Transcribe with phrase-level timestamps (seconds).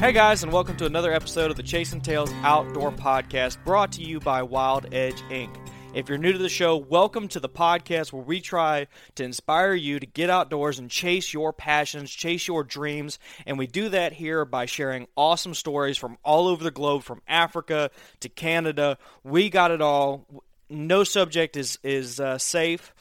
[0.00, 4.02] Hey guys, and welcome to another episode of the Chasing Tails Outdoor Podcast brought to
[4.02, 5.54] you by Wild Edge Inc.
[5.92, 8.86] If you're new to the show, welcome to the podcast where we try
[9.16, 13.18] to inspire you to get outdoors and chase your passions, chase your dreams.
[13.44, 17.20] And we do that here by sharing awesome stories from all over the globe, from
[17.28, 18.96] Africa to Canada.
[19.22, 20.24] We got it all.
[20.70, 22.94] No subject is, is uh, safe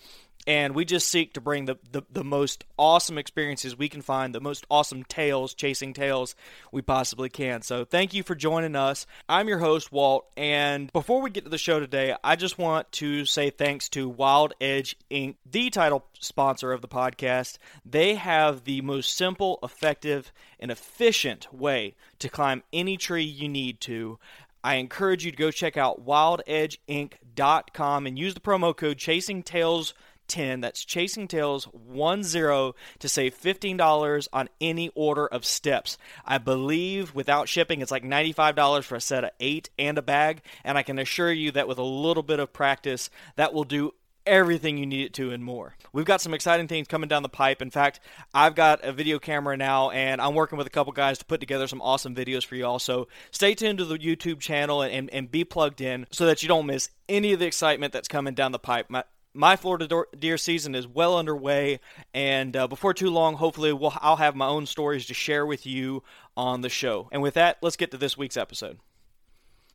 [0.50, 4.34] and we just seek to bring the, the, the, most awesome experiences we can find,
[4.34, 6.34] the most awesome tales, chasing tales
[6.72, 7.62] we possibly can.
[7.62, 9.06] So thank you for joining us.
[9.30, 12.92] I'm your host, Walt, and before we get to the show today, I just want
[12.94, 17.60] to say thanks to Wild Edge Inc., the title sponsor of the podcast.
[17.86, 23.80] They have the most simple, effective, and efficient way to climb any tree you need
[23.82, 24.18] to.
[24.64, 29.94] I encourage you to go check out wildedgeinc.com and use the promo code Chasing Tails
[30.30, 37.14] 10 that's chasing tails 10 to save $15 on any order of steps i believe
[37.14, 40.84] without shipping it's like $95 for a set of eight and a bag and i
[40.84, 43.94] can assure you that with a little bit of practice that will do
[44.30, 45.76] everything you need it to and more.
[45.92, 47.62] We've got some exciting things coming down the pipe.
[47.62, 48.00] In fact,
[48.34, 51.40] I've got a video camera now and I'm working with a couple guys to put
[51.40, 52.80] together some awesome videos for you all.
[52.80, 56.44] So stay tuned to the YouTube channel and, and, and be plugged in so that
[56.44, 58.86] you don't miss any of the excitement that's coming down the pipe.
[58.90, 59.04] My,
[59.34, 61.80] my Florida deer season is well underway,
[62.14, 65.66] and uh, before too long, hopefully, we'll, I'll have my own stories to share with
[65.66, 66.04] you
[66.36, 67.10] on the show.
[67.12, 68.80] And with that, let's get to this week's episode.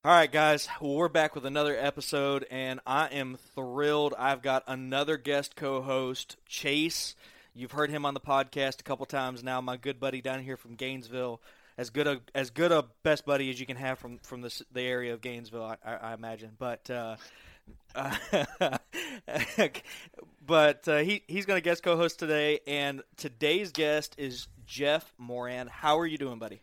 [0.04, 4.12] All right, guys, well, we're back with another episode, and I am thrilled.
[4.18, 7.14] I've got another guest co host, Chase.
[7.54, 10.56] You've heard him on the podcast a couple times now, my good buddy down here
[10.56, 11.40] from Gainesville.
[11.78, 14.62] As good a as good a best buddy as you can have from from the
[14.72, 16.50] the area of Gainesville, I, I, I imagine.
[16.58, 17.16] But uh,
[17.94, 18.78] uh,
[20.46, 25.68] but uh, he he's going to guest co-host today, and today's guest is Jeff Moran.
[25.68, 26.62] How are you doing, buddy?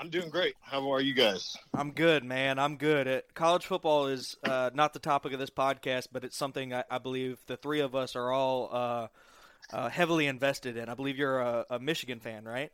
[0.00, 0.54] I'm doing great.
[0.62, 1.56] How are you guys?
[1.74, 2.58] I'm good, man.
[2.58, 3.06] I'm good.
[3.06, 6.84] It, college football is uh, not the topic of this podcast, but it's something I,
[6.90, 9.08] I believe the three of us are all uh,
[9.72, 10.88] uh, heavily invested in.
[10.88, 12.72] I believe you're a, a Michigan fan, right?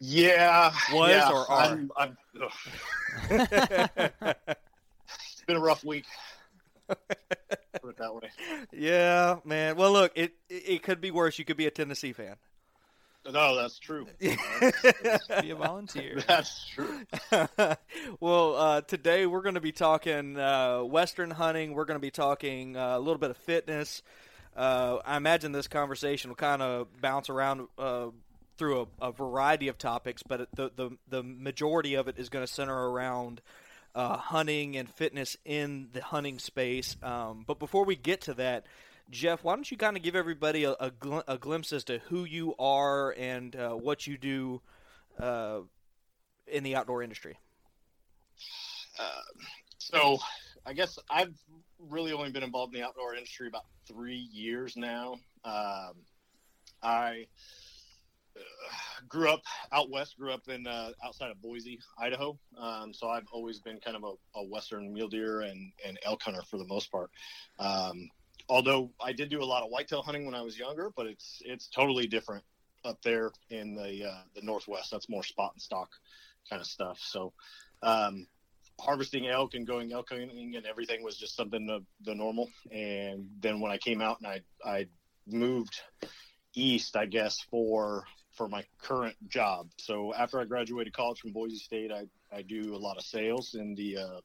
[0.00, 0.72] Yeah.
[0.92, 1.62] Was yeah, or are?
[1.62, 2.16] I'm, I'm,
[5.42, 6.04] it's been a rough week.
[6.86, 6.98] Put
[7.84, 8.30] it that way.
[8.72, 9.74] Yeah, man.
[9.74, 11.36] Well, look, it, it it could be worse.
[11.36, 12.36] You could be a Tennessee fan.
[13.28, 14.06] No, that's true.
[14.18, 16.20] Be a volunteer.
[16.26, 17.02] That's true.
[18.20, 21.72] well, uh, today we're going to be talking uh, Western hunting.
[21.74, 24.02] We're going to be talking uh, a little bit of fitness.
[24.56, 28.08] Uh, I imagine this conversation will kind of bounce around uh,
[28.58, 32.44] through a, a, variety of topics, but the, the, the majority of it is going
[32.44, 33.40] to center around
[33.94, 36.96] uh, hunting and fitness in the hunting space.
[37.02, 38.66] Um, but before we get to that,
[39.10, 41.98] Jeff, why don't you kind of give everybody a, a, gl- a, glimpse as to
[42.08, 44.62] who you are and uh, what you do
[45.20, 45.60] uh,
[46.46, 47.36] in the outdoor industry?
[48.98, 49.04] Uh,
[49.78, 50.18] so,
[50.64, 51.34] I guess I've
[51.90, 55.16] really only been involved in the outdoor industry about three years now.
[55.44, 55.94] Um,
[56.82, 57.26] I
[59.08, 59.42] grew up
[59.72, 62.38] out west, grew up in uh, outside of Boise, Idaho.
[62.58, 66.22] Um, so I've always been kind of a, a, western mule deer and, and elk
[66.22, 67.10] hunter for the most part.
[67.58, 68.08] Um,
[68.48, 71.42] although I did do a lot of whitetail hunting when I was younger, but it's
[71.44, 72.44] it's totally different
[72.84, 74.90] up there in the uh, the northwest.
[74.90, 75.90] That's more spot and stock
[76.48, 76.98] kind of stuff.
[77.00, 77.32] So
[77.82, 78.26] um,
[78.80, 82.50] harvesting elk and going elk hunting and everything was just something of the normal.
[82.70, 84.86] And then when I came out and I I
[85.26, 85.80] moved
[86.54, 89.68] east, I guess for for my current job.
[89.78, 93.54] So after I graduated college from Boise State, I I do a lot of sales
[93.54, 94.20] in the uh,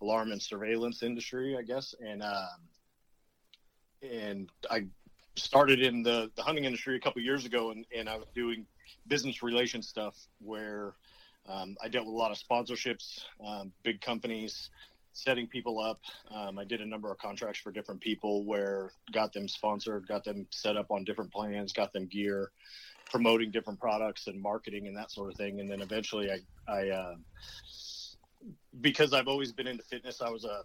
[0.00, 2.68] alarm and surveillance industry, I guess, and um,
[4.02, 4.86] and I
[5.36, 8.66] started in the, the hunting industry a couple years ago, and, and I was doing
[9.06, 10.94] business relations stuff where
[11.48, 14.70] um, I dealt with a lot of sponsorships, um, big companies,
[15.12, 16.00] setting people up.
[16.34, 20.24] Um, I did a number of contracts for different people where got them sponsored, got
[20.24, 22.50] them set up on different plans, got them gear,
[23.10, 25.60] promoting different products and marketing and that sort of thing.
[25.60, 27.14] And then eventually I, I uh,
[28.80, 30.62] because I've always been into fitness, I was a,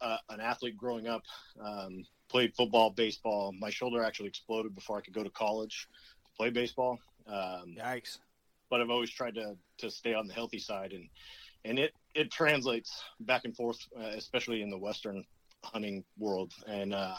[0.00, 1.22] a an athlete growing up.
[1.60, 3.52] Um, played football, baseball.
[3.58, 5.88] My shoulder actually exploded before I could go to college
[6.24, 6.98] to play baseball.
[7.26, 8.18] Um, Yikes!
[8.70, 11.08] But I've always tried to to stay on the healthy side, and
[11.64, 15.24] and it it translates back and forth, uh, especially in the western
[15.64, 16.52] hunting world.
[16.66, 17.16] And um,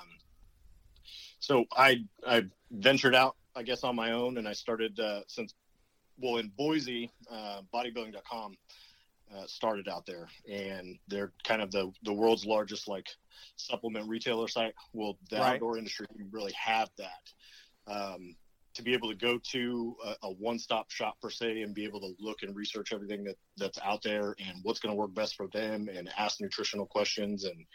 [1.40, 5.54] so I I ventured out, I guess, on my own, and I started uh, since
[6.18, 8.56] well in Boise, uh, bodybuilding.com
[9.36, 13.08] uh, started out there, and they're kind of the the world's largest like
[13.56, 14.74] supplement retailer site.
[14.94, 15.54] Well, the right.
[15.56, 17.92] outdoor industry really have that.
[17.92, 18.36] Um,
[18.76, 22.00] to be able to go to a, a, one-stop shop per se and be able
[22.00, 25.36] to look and research everything that, that's out there and what's going to work best
[25.36, 27.66] for them and ask nutritional questions and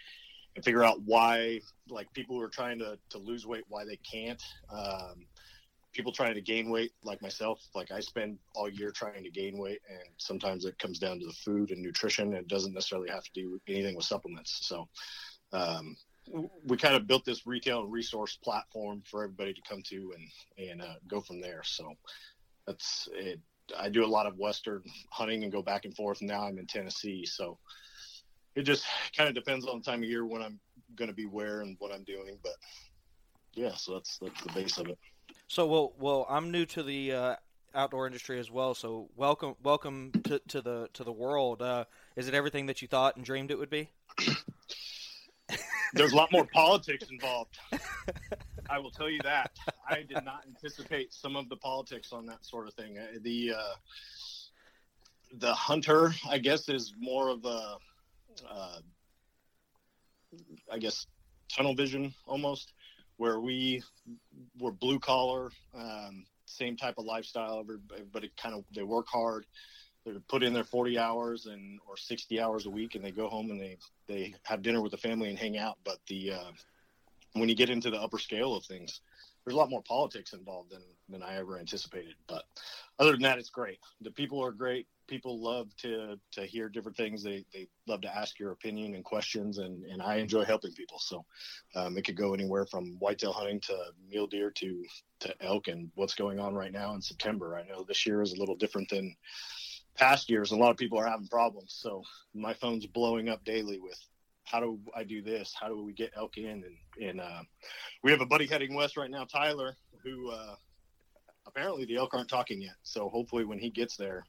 [0.56, 1.60] and figure out why
[1.90, 5.26] like people who are trying to, to lose weight why they can't um,
[5.94, 9.56] people trying to gain weight like myself like i spend all year trying to gain
[9.56, 13.08] weight and sometimes it comes down to the food and nutrition and it doesn't necessarily
[13.08, 14.58] have to do anything with supplements.
[14.62, 14.88] So
[15.52, 15.96] um,
[16.64, 20.68] we kind of built this retail and resource platform for everybody to come to and
[20.68, 21.62] and uh, go from there.
[21.64, 21.92] So
[22.66, 23.40] that's it.
[23.78, 26.20] I do a lot of western hunting and go back and forth.
[26.20, 27.58] Now i'm in tennessee so
[28.54, 28.84] it just
[29.16, 30.60] kind of depends on the time of year when i'm
[30.94, 32.52] going to be where and what i'm doing but
[33.54, 34.98] yeah so that's that's the base of it
[35.48, 37.36] so well, well, I'm new to the uh,
[37.74, 38.74] outdoor industry as well.
[38.74, 41.62] So welcome, welcome to, to the to the world.
[41.62, 41.84] Uh,
[42.16, 43.90] is it everything that you thought and dreamed it would be?
[45.94, 47.56] There's a lot more politics involved.
[48.70, 49.52] I will tell you that.
[49.88, 52.98] I did not anticipate some of the politics on that sort of thing.
[52.98, 53.74] Uh, the uh,
[55.38, 57.76] the hunter, I guess, is more of a,
[58.48, 58.78] uh,
[60.70, 61.06] I guess,
[61.48, 62.72] tunnel vision almost
[63.16, 63.82] where we
[64.58, 67.60] were blue collar, um, same type of lifestyle.
[67.60, 69.46] Everybody kind of they work hard.
[70.04, 73.28] They put in their 40 hours and or 60 hours a week, and they go
[73.28, 75.78] home and they they have dinner with the family and hang out.
[75.84, 76.52] But the uh,
[77.32, 79.00] when you get into the upper scale of things,
[79.44, 82.14] there's a lot more politics involved than than I ever anticipated.
[82.26, 82.44] But
[82.98, 83.78] other than that, it's great.
[84.00, 87.22] The people are great people love to to hear different things.
[87.22, 90.98] They they love to ask your opinion and questions, and and I enjoy helping people.
[90.98, 91.24] So
[91.74, 93.76] um, it could go anywhere from whitetail hunting to
[94.08, 94.84] mule deer to
[95.20, 97.56] to elk, and what's going on right now in September.
[97.56, 99.14] I know this year is a little different than
[99.96, 100.52] past years.
[100.52, 102.02] A lot of people are having problems, so
[102.34, 103.98] my phone's blowing up daily with
[104.44, 105.54] how do I do this?
[105.58, 106.64] How do we get elk in?
[106.64, 107.42] And and uh,
[108.02, 110.30] we have a buddy heading west right now, Tyler, who.
[110.30, 110.56] Uh,
[111.46, 112.76] apparently the elk aren't talking yet.
[112.82, 114.24] So hopefully when he gets there,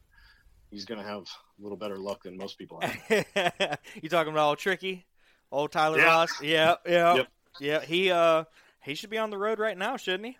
[0.70, 2.98] he's going to have a little better luck than most people have.
[4.02, 5.06] you talking about old Tricky,
[5.50, 6.04] old Tyler yeah.
[6.04, 6.42] Ross?
[6.42, 7.28] Yeah, yeah, yep.
[7.60, 7.80] yeah.
[7.80, 8.44] He uh
[8.82, 10.38] he should be on the road right now, shouldn't he?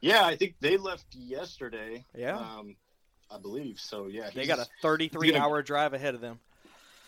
[0.00, 2.04] Yeah, I think they left yesterday.
[2.16, 2.76] Yeah, um,
[3.30, 4.06] I believe so.
[4.06, 6.40] Yeah, they got a 33 gonna, hour drive ahead of them.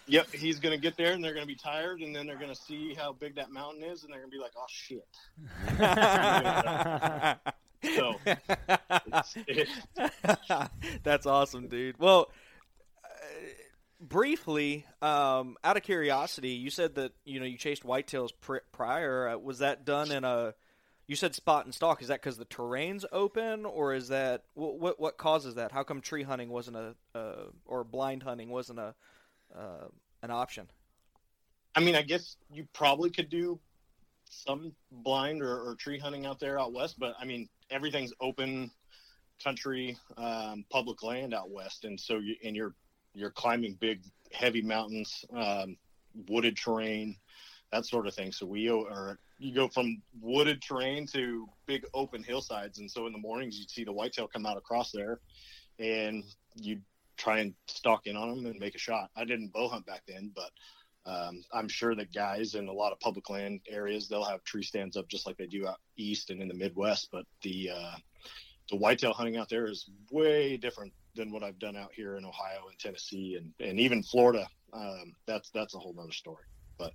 [0.06, 2.36] Yep, he's going to get there, and they're going to be tired, and then they're
[2.36, 4.66] going to see how big that mountain is, and they're going to be like, "Oh
[4.68, 5.06] shit."
[7.82, 8.14] So
[11.02, 11.98] that's awesome, dude.
[11.98, 12.30] Well,
[13.04, 13.08] uh,
[14.00, 19.28] briefly, um, out of curiosity, you said that you know you chased whitetails pr- prior.
[19.28, 20.54] Uh, was that done in a?
[21.08, 22.00] You said spot and stalk.
[22.00, 25.72] Is that because the terrain's open, or is that what, what, what causes that?
[25.72, 28.94] How come tree hunting wasn't a uh, or blind hunting wasn't a
[29.56, 29.88] uh,
[30.22, 30.68] an option?
[31.74, 33.58] I mean, I guess you probably could do
[34.32, 38.70] some blind or, or tree hunting out there out west, but I mean everything's open
[39.42, 42.74] country, um, public land out west, and so you and you're
[43.14, 44.02] you're climbing big,
[44.32, 45.76] heavy mountains, um,
[46.28, 47.16] wooded terrain,
[47.72, 48.32] that sort of thing.
[48.32, 53.12] So we or you go from wooded terrain to big open hillsides, and so in
[53.12, 55.20] the mornings you'd see the whitetail come out across there,
[55.78, 56.22] and
[56.54, 56.80] you
[57.16, 59.10] try and stalk in on them and make a shot.
[59.16, 60.50] I didn't bow hunt back then, but
[61.04, 64.62] um, I'm sure that guys in a lot of public land areas they'll have tree
[64.62, 67.08] stands up just like they do out east and in the Midwest.
[67.10, 67.96] But the uh,
[68.70, 72.24] the whitetail hunting out there is way different than what I've done out here in
[72.24, 74.46] Ohio and Tennessee and, and even Florida.
[74.72, 76.44] Um, that's that's a whole nother story.
[76.78, 76.92] But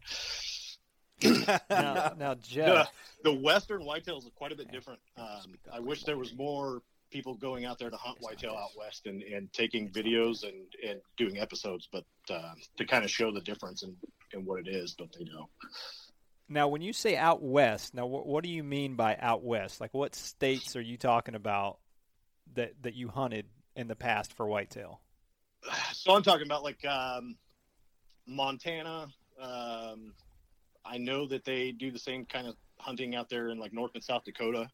[1.70, 2.92] now, now Jeff,
[3.24, 5.00] the, the western whitetails are quite a bit different.
[5.18, 9.06] Um, I wish there was more people going out there to hunt whitetail out west
[9.06, 13.42] and, and taking videos and, and doing episodes, but uh, to kind of show the
[13.42, 13.96] difference in,
[14.34, 15.50] in what it is, but they don't.
[16.50, 19.82] Now, when you say out west, now what, what do you mean by out west?
[19.82, 21.80] Like, what states are you talking about
[22.56, 23.46] that that you hunted
[23.76, 25.02] in the past for whitetail?
[25.94, 27.36] So I'm talking about like um,
[28.26, 29.08] Montana.
[29.42, 30.14] Um,
[30.86, 33.92] I know that they do the same kind of hunting out there in like North
[33.96, 34.70] and South Dakota,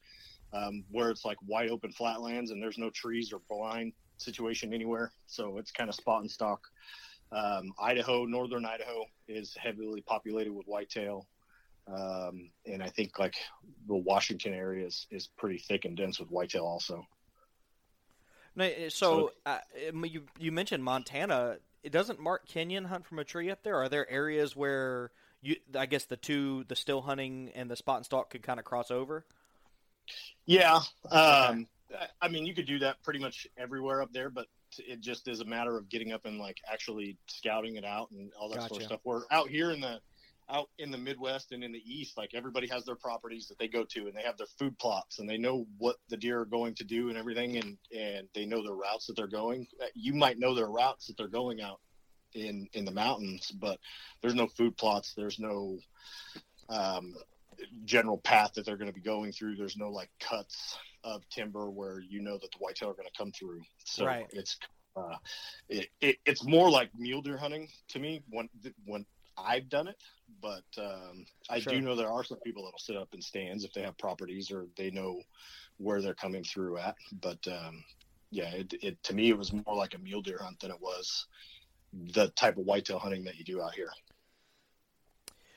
[0.53, 5.12] um, where it's like wide open flatlands and there's no trees or blind situation anywhere.
[5.27, 6.62] So it's kind of spot and stalk.
[7.31, 11.27] Um, Idaho, northern Idaho, is heavily populated with whitetail.
[11.88, 13.36] Um, and I think like
[13.88, 17.05] the Washington area is, is pretty thick and dense with whitetail also.
[18.55, 19.57] No, so, so uh,
[20.03, 21.57] you you mentioned Montana.
[21.81, 23.77] It doesn't Mark Kenyon hunt from a tree up there?
[23.77, 27.98] Are there areas where you, I guess the two, the still hunting and the spot
[27.98, 29.25] and stalk, could kind of cross over?
[30.45, 30.79] Yeah,
[31.12, 31.67] um,
[32.22, 34.48] I mean, you could do that pretty much everywhere up there, but
[34.79, 38.31] it just is a matter of getting up and like actually scouting it out and
[38.39, 38.69] all that gotcha.
[38.69, 39.01] sort of stuff.
[39.03, 40.00] We're out here in the
[40.50, 43.67] out in the Midwest and in the East, like everybody has their properties that they
[43.67, 46.45] go to and they have their food plots and they know what the deer are
[46.45, 47.57] going to do and everything.
[47.57, 49.67] And, and they know the routes that they're going.
[49.81, 51.79] Uh, you might know their routes that they're going out
[52.33, 53.79] in, in the mountains, but
[54.22, 55.13] there's no food plots.
[55.15, 55.77] There's no,
[56.69, 57.15] um,
[57.86, 59.55] general path that they're going to be going through.
[59.55, 63.17] There's no like cuts of timber where you know that the whitetail are going to
[63.17, 63.62] come through.
[63.86, 64.27] So right.
[64.31, 64.57] it's,
[64.95, 65.15] uh,
[65.69, 68.50] it, it, it's more like mule deer hunting to me when,
[68.86, 69.05] when
[69.38, 69.98] I've done it,
[70.41, 71.74] but um, I sure.
[71.74, 74.51] do know there are some people that'll sit up in stands if they have properties
[74.51, 75.22] or they know
[75.77, 76.95] where they're coming through at.
[77.22, 77.83] But um,
[78.31, 80.81] yeah, it, it to me it was more like a mule deer hunt than it
[80.81, 81.27] was
[82.13, 83.91] the type of whitetail hunting that you do out here.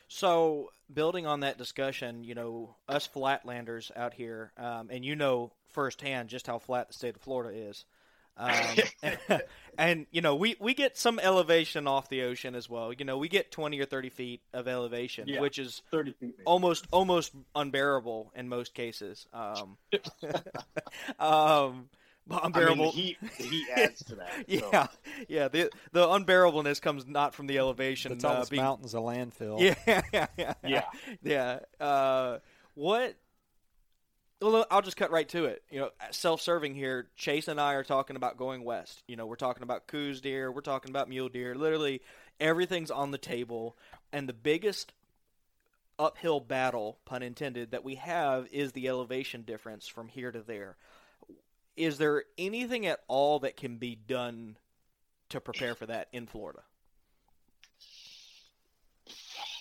[0.08, 5.52] So, building on that discussion, you know, us flatlanders out here, um, and you know
[5.70, 7.84] firsthand just how flat the state of Florida is.
[8.36, 8.76] Um,
[9.78, 12.92] and, you know, we, we get some elevation off the ocean as well.
[12.92, 16.34] You know, we get 20 or 30 feet of elevation, yeah, which is 30 feet,
[16.44, 19.26] almost almost unbearable in most cases.
[19.32, 19.76] Um,
[22.30, 22.92] unbearable.
[22.92, 24.44] I mean, the, heat, the heat adds to that.
[24.46, 24.88] yeah, so.
[25.28, 25.48] yeah.
[25.48, 28.12] The the unbearableness comes not from the elevation.
[28.12, 29.60] It's all uh, being, mountains a landfill.
[29.86, 30.54] Yeah, yeah, yeah.
[30.64, 30.84] Yeah.
[31.22, 31.58] yeah.
[31.84, 32.38] Uh,
[32.74, 33.16] what
[34.40, 35.62] well, I'll just cut right to it.
[35.70, 37.08] You know, self-serving here.
[37.16, 39.02] Chase and I are talking about going west.
[39.08, 40.52] You know, we're talking about Coues deer.
[40.52, 41.54] We're talking about mule deer.
[41.54, 42.02] Literally,
[42.38, 43.76] everything's on the table.
[44.12, 44.92] And the biggest
[45.98, 50.76] uphill battle, pun intended, that we have is the elevation difference from here to there.
[51.76, 54.56] Is there anything at all that can be done
[55.28, 56.60] to prepare for that in Florida?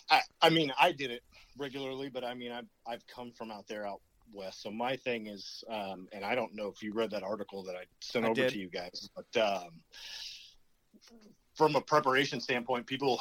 [0.09, 1.23] I, I mean, I did it
[1.57, 4.01] regularly, but I mean, I've, I've come from out there out
[4.33, 4.61] West.
[4.61, 7.75] So my thing is, um, and I don't know if you read that article that
[7.75, 8.51] I sent I over did.
[8.51, 9.69] to you guys, but um,
[11.55, 13.19] from a preparation standpoint, people,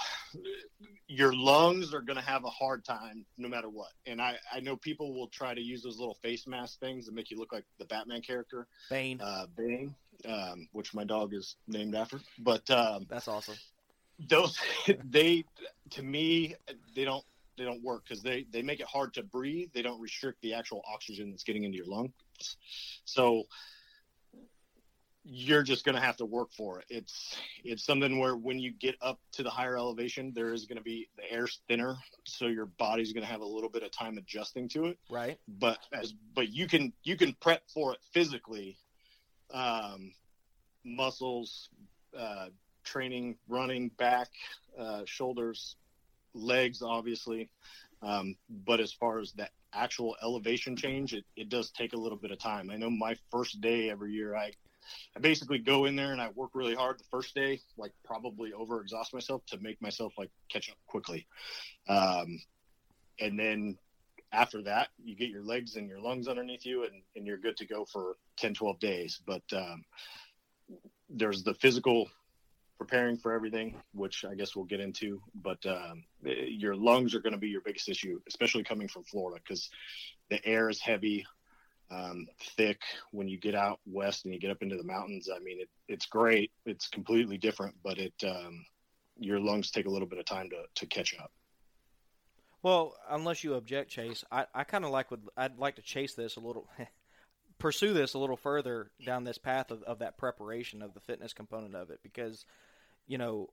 [1.07, 3.91] your lungs are going to have a hard time no matter what.
[4.07, 7.13] And I, I know people will try to use those little face mask things to
[7.13, 9.95] make you look like the Batman character, Bane, uh, Bane,
[10.29, 12.21] um, which my dog is named after.
[12.39, 13.57] But um, that's awesome.
[14.29, 14.59] Those
[15.05, 15.45] they,
[15.91, 16.55] to me,
[16.95, 17.25] they don't
[17.57, 19.71] they don't work because they they make it hard to breathe.
[19.73, 22.13] They don't restrict the actual oxygen that's getting into your lungs.
[23.05, 23.45] So
[25.25, 26.87] you're just going to have to work for it.
[26.91, 30.77] It's it's something where when you get up to the higher elevation, there is going
[30.77, 33.91] to be the air's thinner, so your body's going to have a little bit of
[33.91, 34.99] time adjusting to it.
[35.11, 35.39] Right.
[35.49, 38.77] But as but you can you can prep for it physically,
[39.53, 40.13] um,
[40.85, 41.71] muscles,
[42.19, 42.49] uh,
[42.85, 44.29] training, running, back,
[44.79, 45.77] uh, shoulders,
[46.35, 47.49] legs, obviously.
[48.03, 52.19] Um, but as far as that actual elevation change, it, it does take a little
[52.19, 52.71] bit of time.
[52.71, 54.53] I know my first day every year, I,
[55.17, 58.53] I basically go in there and I work really hard the first day, like probably
[58.53, 61.27] over exhaust myself to make myself like catch up quickly.
[61.89, 62.41] Um,
[63.21, 63.79] and then
[64.33, 67.57] after that, you get your legs and your lungs underneath you, and, and you're good
[67.59, 69.21] to go for 10, 12 days.
[69.27, 69.85] But um,
[71.09, 72.09] there's the physical
[72.79, 75.21] preparing for everything, which I guess we'll get into.
[75.35, 79.41] But um, your lungs are going to be your biggest issue, especially coming from Florida,
[79.47, 79.71] because
[80.31, 81.25] the air is heavy,
[81.91, 82.27] um,
[82.57, 82.81] thick.
[83.11, 85.69] When you get out west and you get up into the mountains, I mean, it,
[85.89, 86.51] it's great.
[86.67, 88.65] It's completely different, but it um,
[89.19, 91.31] your lungs take a little bit of time to, to catch up.
[92.63, 96.15] Well, unless you object, Chase, I, I kind of like would I'd like to chase
[96.15, 96.67] this a little,
[97.59, 101.33] pursue this a little further down this path of, of that preparation of the fitness
[101.33, 102.47] component of it because,
[103.07, 103.51] you know,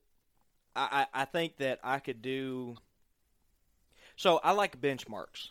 [0.76, 2.78] I, I think that I could do.
[4.16, 5.50] So I like benchmarks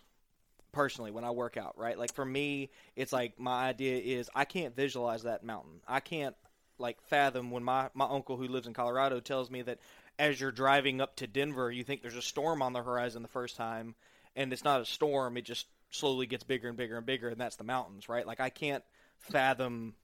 [0.72, 1.98] personally when I work out, right?
[1.98, 5.80] Like for me, it's like my idea is I can't visualize that mountain.
[5.86, 6.36] I can't
[6.78, 9.78] like fathom when my my uncle who lives in Colorado tells me that
[10.18, 13.28] as you're driving up to Denver, you think there's a storm on the horizon the
[13.28, 13.94] first time,
[14.36, 15.36] and it's not a storm.
[15.36, 18.26] It just slowly gets bigger and bigger and bigger, and that's the mountains, right?
[18.26, 18.84] Like I can't
[19.18, 19.94] fathom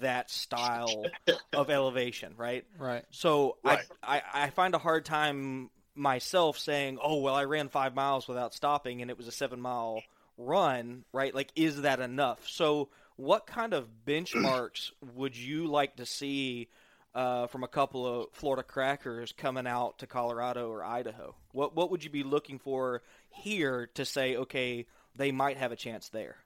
[0.00, 1.04] that style
[1.52, 2.64] of elevation, right?
[2.78, 3.04] Right.
[3.10, 3.86] So Right.
[4.02, 8.28] I, I I find a hard time myself saying, oh well, I ran five miles
[8.28, 10.02] without stopping, and it was a seven mile
[10.36, 11.34] run, right?
[11.34, 12.48] Like, is that enough?
[12.48, 16.68] So, what kind of benchmarks would you like to see
[17.14, 21.34] uh, from a couple of Florida crackers coming out to Colorado or Idaho?
[21.52, 24.86] What what would you be looking for here to say, okay,
[25.16, 26.36] they might have a chance there?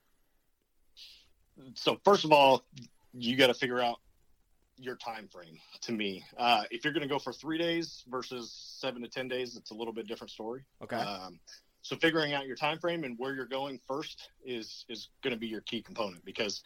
[1.74, 2.62] so first of all,
[3.12, 3.98] you got to figure out
[4.78, 5.58] your time frame.
[5.82, 9.28] To me, uh, if you're going to go for three days versus seven to ten
[9.28, 10.64] days, it's a little bit different story.
[10.82, 10.97] Okay.
[10.97, 11.38] Um,
[11.82, 15.38] so figuring out your time frame and where you're going first is is going to
[15.38, 16.62] be your key component because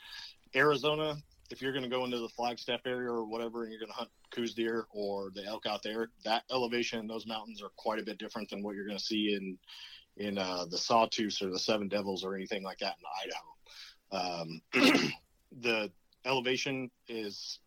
[0.54, 1.16] Arizona,
[1.50, 3.96] if you're going to go into the Flagstaff area or whatever, and you're going to
[3.96, 7.98] hunt Coues deer or the elk out there, that elevation in those mountains are quite
[7.98, 9.58] a bit different than what you're going to see in
[10.16, 14.60] in uh, the Sawtooths or the Seven Devils or anything like that in Idaho.
[14.72, 15.10] Um,
[15.60, 15.90] the
[16.24, 17.60] elevation is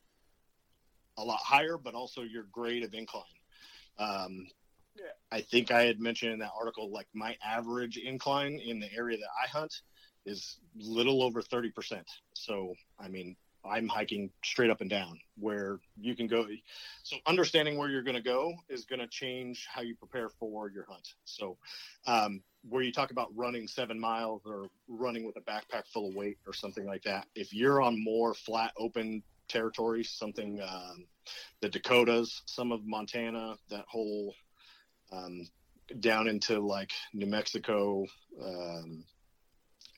[1.18, 3.24] a lot higher, but also your grade of incline.
[3.98, 4.48] Um,
[5.32, 9.18] I think I had mentioned in that article, like my average incline in the area
[9.18, 9.82] that I hunt
[10.26, 12.02] is little over 30%.
[12.34, 16.48] So, I mean, I'm hiking straight up and down where you can go.
[17.04, 20.70] So, understanding where you're going to go is going to change how you prepare for
[20.70, 21.08] your hunt.
[21.26, 21.58] So,
[22.06, 26.16] um, where you talk about running seven miles or running with a backpack full of
[26.16, 31.06] weight or something like that, if you're on more flat, open territory, something um,
[31.62, 34.34] the Dakotas, some of Montana, that whole
[35.12, 35.48] um,
[36.00, 38.06] down into like New Mexico,
[38.44, 39.04] um,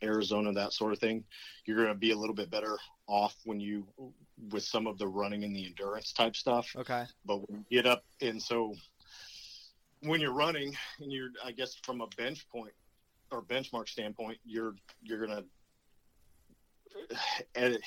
[0.03, 1.23] Arizona, that sort of thing,
[1.65, 3.88] you're going to be a little bit better off when you
[4.51, 6.69] with some of the running and the endurance type stuff.
[6.75, 7.05] Okay.
[7.25, 8.73] But when you get up, and so
[10.01, 12.73] when you're running, and you're, I guess, from a bench point
[13.31, 15.43] or benchmark standpoint, you're you're gonna
[17.55, 17.77] and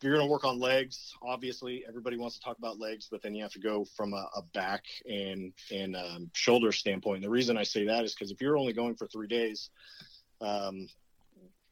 [0.00, 1.14] you're gonna work on legs.
[1.22, 4.28] Obviously, everybody wants to talk about legs, but then you have to go from a,
[4.36, 7.16] a back and and um, shoulder standpoint.
[7.16, 9.70] And the reason I say that is because if you're only going for three days,
[10.40, 10.88] um,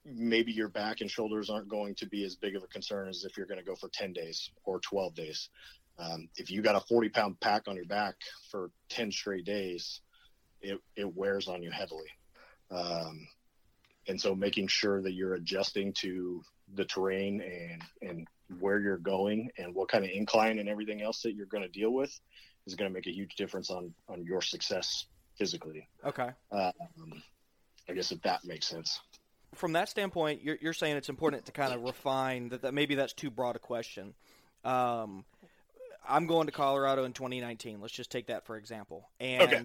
[0.04, 3.24] maybe your back and shoulders aren't going to be as big of a concern as
[3.24, 5.48] if you're going to go for 10 days or 12 days.
[5.98, 8.14] Um, if you got a 40 pound pack on your back
[8.50, 10.00] for 10 straight days,
[10.60, 12.08] it, it wears on you heavily.
[12.70, 13.26] Um,
[14.08, 16.42] and so making sure that you're adjusting to
[16.76, 18.26] the terrain and, and
[18.60, 21.68] where you're going and what kind of incline and everything else that you're going to
[21.68, 22.10] deal with
[22.66, 25.06] is going to make a huge difference on, on your success
[25.38, 25.88] physically.
[26.04, 26.30] Okay.
[26.52, 26.72] Um,
[27.88, 29.00] I guess if that makes sense.
[29.54, 32.94] from that standpoint, you're, you're saying it's important to kind of refine that, that maybe
[32.94, 34.14] that's too broad a question.
[34.64, 35.24] Um,
[36.08, 37.80] I'm going to Colorado in 2019.
[37.80, 39.62] Let's just take that for example, and Okay.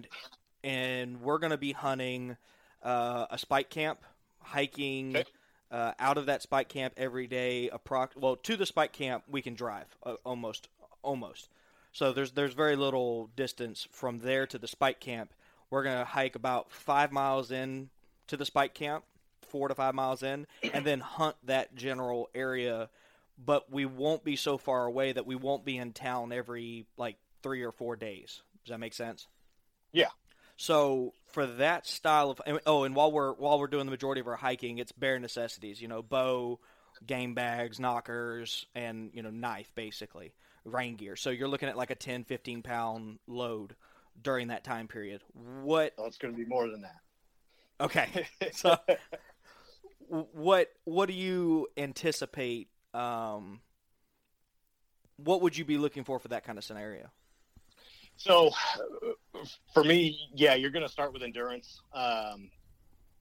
[0.64, 2.36] and we're going to be hunting
[2.82, 4.00] uh, a spike camp,
[4.40, 5.30] hiking Okay.
[5.72, 7.70] Uh, out of that spike camp every day.
[7.72, 10.68] Approx- well, to the spike camp we can drive uh, almost
[11.02, 11.48] almost.
[11.92, 15.32] So there's there's very little distance from there to the spike camp.
[15.70, 17.88] We're going to hike about five miles in
[18.26, 19.04] to the spike camp,
[19.40, 22.90] four to five miles in, and then hunt that general area.
[23.42, 27.16] But we won't be so far away that we won't be in town every like
[27.42, 28.42] three or four days.
[28.64, 29.26] Does that make sense?
[29.92, 30.10] Yeah.
[30.56, 34.20] So for that style of and- oh, and while we're while we're doing the majority
[34.20, 35.80] of our hiking, it's bare necessities.
[35.80, 36.60] You know, bow,
[37.06, 40.32] game bags, knockers, and you know, knife basically,
[40.64, 41.16] rain gear.
[41.16, 43.74] So you're looking at like a 10, 15 pound load
[44.20, 45.22] during that time period.
[45.62, 46.96] What Oh, it's going to be more than that.
[47.80, 48.26] Okay.
[48.52, 48.76] So,
[50.08, 52.68] what what do you anticipate?
[52.92, 53.60] Um,
[55.16, 57.10] what would you be looking for for that kind of scenario?
[58.16, 58.50] So,
[59.72, 62.50] for me, yeah, you're going to start with endurance um,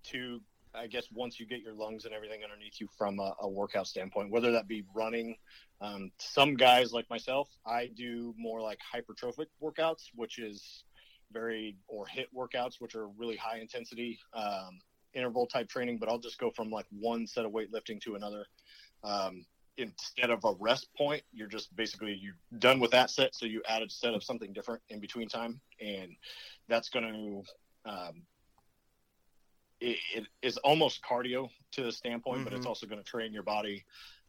[0.05, 0.41] to
[0.73, 3.87] I guess once you get your lungs and everything underneath you from a, a workout
[3.87, 5.35] standpoint, whether that be running,
[5.81, 10.83] um, some guys like myself, I do more like hypertrophic workouts, which is
[11.31, 14.79] very or HIIT workouts, which are really high intensity um,
[15.13, 15.97] interval type training.
[15.97, 18.45] But I'll just go from like one set of weightlifting to another.
[19.03, 19.45] Um,
[19.77, 23.61] instead of a rest point, you're just basically you're done with that set, so you
[23.67, 26.15] add a set of something different in between time, and
[26.67, 27.05] that's going
[27.85, 28.23] to um,
[29.79, 32.43] it, it is almost cardio to the standpoint, mm-hmm.
[32.45, 32.69] but it's mm-hmm.
[32.69, 33.83] also going to train your body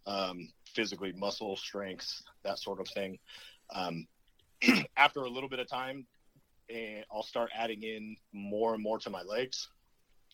[0.06, 3.18] um, physically, muscle strength, that sort of thing.
[3.74, 4.06] Um,
[4.96, 6.06] after a little bit of time,
[6.68, 9.68] and eh, I'll start adding in more and more to my legs.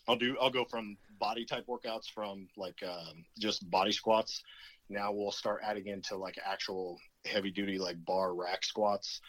[0.07, 0.37] I'll do.
[0.41, 4.43] I'll go from body type workouts from like um, just body squats.
[4.89, 9.21] Now we'll start adding into like actual heavy duty like bar rack squats,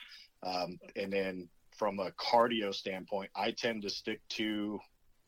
[0.43, 4.79] um, and then from a cardio standpoint, I tend to stick to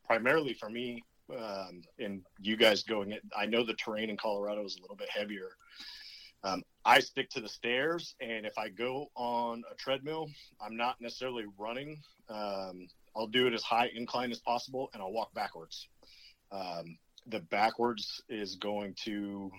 [0.05, 4.65] primarily for me, um, and you guys going it, I know the terrain in Colorado
[4.65, 5.51] is a little bit heavier.
[6.43, 10.27] Um, I stick to the stairs, and if I go on a treadmill,
[10.59, 12.01] I'm not necessarily running.
[12.29, 15.87] Um, I'll do it as high incline as possible, and I'll walk backwards.
[16.51, 19.51] Um, the backwards is going to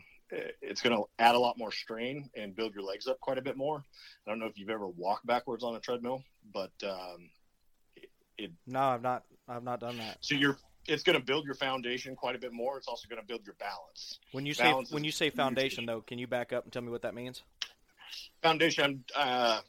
[0.61, 3.43] it's going to add a lot more strain and build your legs up quite a
[3.43, 3.85] bit more.
[4.27, 7.31] I don't know if you've ever walked backwards on a treadmill, but um,
[7.97, 9.25] it, it, no, I've not.
[9.49, 10.19] I've not done that.
[10.21, 12.77] So you're it's going to build your foundation quite a bit more.
[12.77, 14.19] It's also going to build your balance.
[14.33, 16.83] When you balance say when you say foundation, though, can you back up and tell
[16.83, 17.43] me what that means?
[18.43, 19.61] Foundation, uh,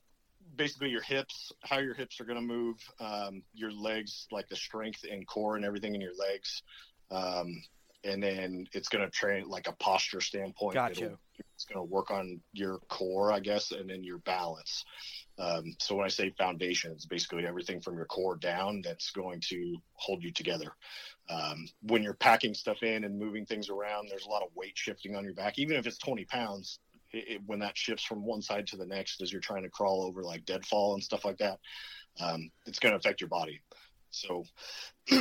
[0.56, 4.56] basically your hips, how your hips are going to move, um, your legs, like the
[4.56, 6.64] strength and core and everything in your legs,
[7.12, 7.62] um,
[8.04, 10.76] and then it's going to train like a posture standpoint.
[10.76, 11.06] Gotcha.
[11.06, 11.18] It'll,
[11.56, 14.84] it's going to work on your core, I guess, and then your balance.
[15.40, 19.42] Um, so when I say foundation, it's basically everything from your core down that's going
[19.50, 20.72] to hold you together.
[21.30, 24.74] Um, when you're packing stuff in and moving things around, there's a lot of weight
[24.76, 25.58] shifting on your back.
[25.58, 26.80] Even if it's 20 pounds,
[27.12, 29.70] it, it, when that shifts from one side to the next as you're trying to
[29.70, 31.60] crawl over like deadfall and stuff like that,
[32.22, 33.62] um, it's going to affect your body.
[34.14, 34.46] So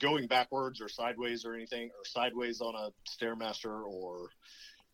[0.00, 4.28] going backwards or sideways or anything, or sideways on a stairmaster or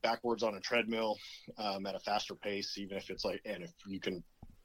[0.03, 1.17] backwards on a treadmill
[1.59, 4.23] um, at a faster pace, even if it's like, and if you can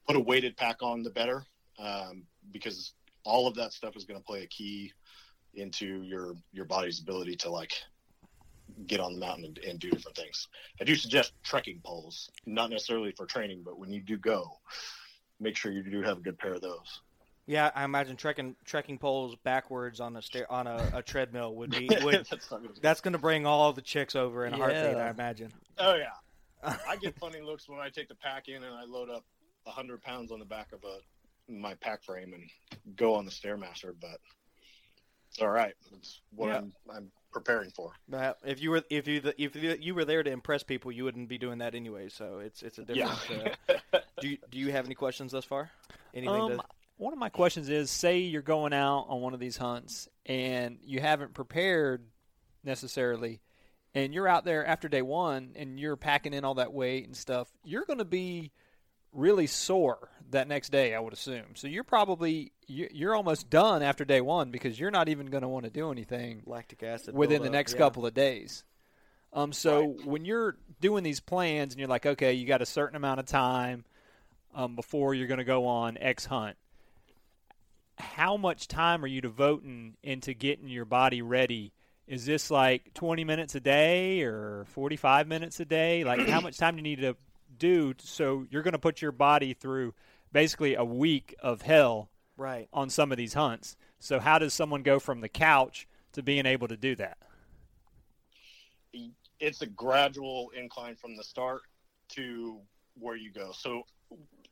[0.07, 1.43] put a weighted pack on, the better,
[1.79, 2.93] um, because
[3.23, 4.93] all of that stuff is going to play a key
[5.55, 7.71] into your your body's ability to like
[8.87, 10.47] get on the mountain and, and, do different things.
[10.81, 14.59] I do suggest trekking poles, not necessarily for training, but when you do go,
[15.39, 17.01] make sure you do have a good pair of those.
[17.47, 21.69] Yeah, I imagine trekking trekking poles backwards on a stair on a, a treadmill would
[21.69, 22.27] be would,
[22.81, 24.63] that's, going to bring all the chicks over in a yeah.
[24.63, 24.97] heartbeat.
[24.97, 25.53] I imagine.
[25.77, 29.09] Oh yeah, I get funny looks when I take the pack in and I load
[29.09, 29.23] up
[29.67, 33.93] hundred pounds on the back of a my pack frame and go on the stairmaster,
[33.99, 34.19] but
[35.29, 35.73] it's all right.
[35.93, 36.57] It's what yeah.
[36.57, 37.91] I'm, I'm preparing for.
[38.07, 41.29] But if you were if you if you were there to impress people, you wouldn't
[41.29, 42.09] be doing that anyway.
[42.09, 43.55] So it's it's a different.
[43.69, 43.75] Yeah.
[43.93, 45.69] uh, do you, do you have any questions thus far?
[46.13, 46.41] Anything?
[46.41, 46.63] Um, to...
[46.97, 50.77] One of my questions is: Say you're going out on one of these hunts and
[50.83, 52.05] you haven't prepared
[52.63, 53.41] necessarily,
[53.93, 57.15] and you're out there after day one and you're packing in all that weight and
[57.15, 57.47] stuff.
[57.63, 58.51] You're going to be
[59.15, 61.55] really sore that next day, I would assume.
[61.55, 65.47] So you're probably you're almost done after day one because you're not even going to
[65.47, 67.79] want to do anything lactic acid within the next yeah.
[67.79, 68.63] couple of days.
[69.33, 70.05] Um, so right.
[70.05, 73.25] when you're doing these plans and you're like, okay, you got a certain amount of
[73.25, 73.85] time
[74.53, 76.57] um, before you're going to go on X hunt.
[77.97, 81.73] How much time are you devoting into getting your body ready?
[82.07, 86.03] Is this like 20 minutes a day or 45 minutes a day?
[86.03, 87.15] Like, how much time do you need to
[87.57, 89.93] do so you're going to put your body through
[90.31, 94.83] basically a week of hell right on some of these hunts so how does someone
[94.83, 97.17] go from the couch to being able to do that
[99.39, 101.61] it's a gradual incline from the start
[102.09, 102.59] to
[102.97, 103.83] where you go so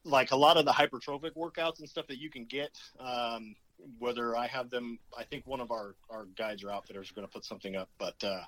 [0.05, 3.55] like a lot of the hypertrophic workouts and stuff that you can get um,
[3.99, 7.27] whether i have them i think one of our our guides or outfitters are going
[7.27, 8.41] to put something up but uh,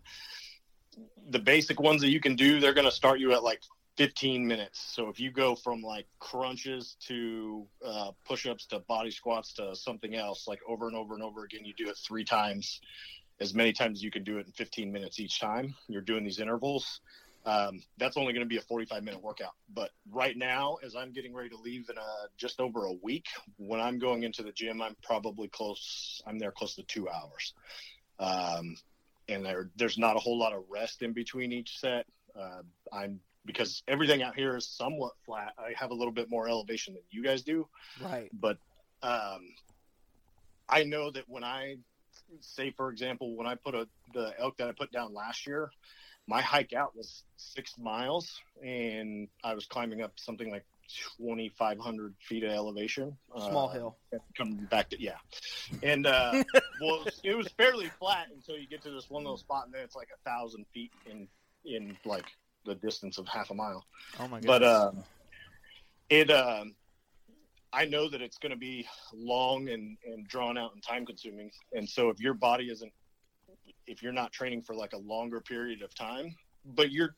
[1.30, 3.62] the basic ones that you can do they're going to start you at like
[3.98, 4.92] 15 minutes.
[4.94, 10.16] So if you go from like crunches to uh, push-ups to body squats to something
[10.16, 12.82] else, like over and over and over again, you do it three times,
[13.40, 15.76] as many times as you can do it in 15 minutes each time.
[15.88, 17.02] You're doing these intervals.
[17.46, 19.54] Um, that's only going to be a 45 minute workout.
[19.74, 23.28] But right now, as I'm getting ready to leave in a, just over a week,
[23.58, 26.22] when I'm going into the gym, I'm probably close.
[26.26, 27.54] I'm there close to two hours.
[28.20, 28.76] Um,
[29.30, 32.06] and there, there's not a whole lot of rest in between each set.
[32.40, 35.54] Uh, I'm because everything out here is somewhat flat.
[35.60, 37.68] I have a little bit more elevation than you guys do.
[38.02, 38.30] Right.
[38.34, 38.58] But
[39.04, 39.54] um,
[40.68, 41.78] I know that when I
[42.42, 45.70] say for example, when I put a the elk that I put down last year,
[46.28, 50.66] my hike out was six miles, and I was climbing up something like
[51.18, 53.16] 2,500 feet of elevation.
[53.38, 53.98] Small uh, hill.
[54.38, 55.18] Coming back to yeah,
[55.84, 56.44] and uh,
[56.82, 59.66] well, it was, it was fairly flat until you get to this one little spot,
[59.66, 61.28] and then it's like a thousand feet in
[61.66, 62.26] in like
[62.66, 63.86] the distance of half a mile.
[64.20, 64.46] Oh my goodness.
[64.48, 64.92] But uh,
[66.10, 66.76] it, um
[67.76, 71.52] I know that it's going to be long and, and drawn out and time consuming.
[71.74, 72.92] And so if your body isn't,
[73.88, 77.16] if you're not training for like a longer period of time, but you're,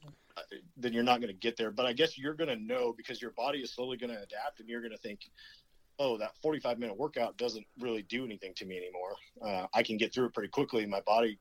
[0.76, 1.72] then you're not going to get there.
[1.72, 4.60] But I guess you're going to know because your body is slowly going to adapt
[4.60, 5.22] and you're going to think,
[6.00, 9.16] oh, that 45 minute workout doesn't really do anything to me anymore.
[9.42, 10.86] Uh, I can get through it pretty quickly.
[10.86, 11.40] My body,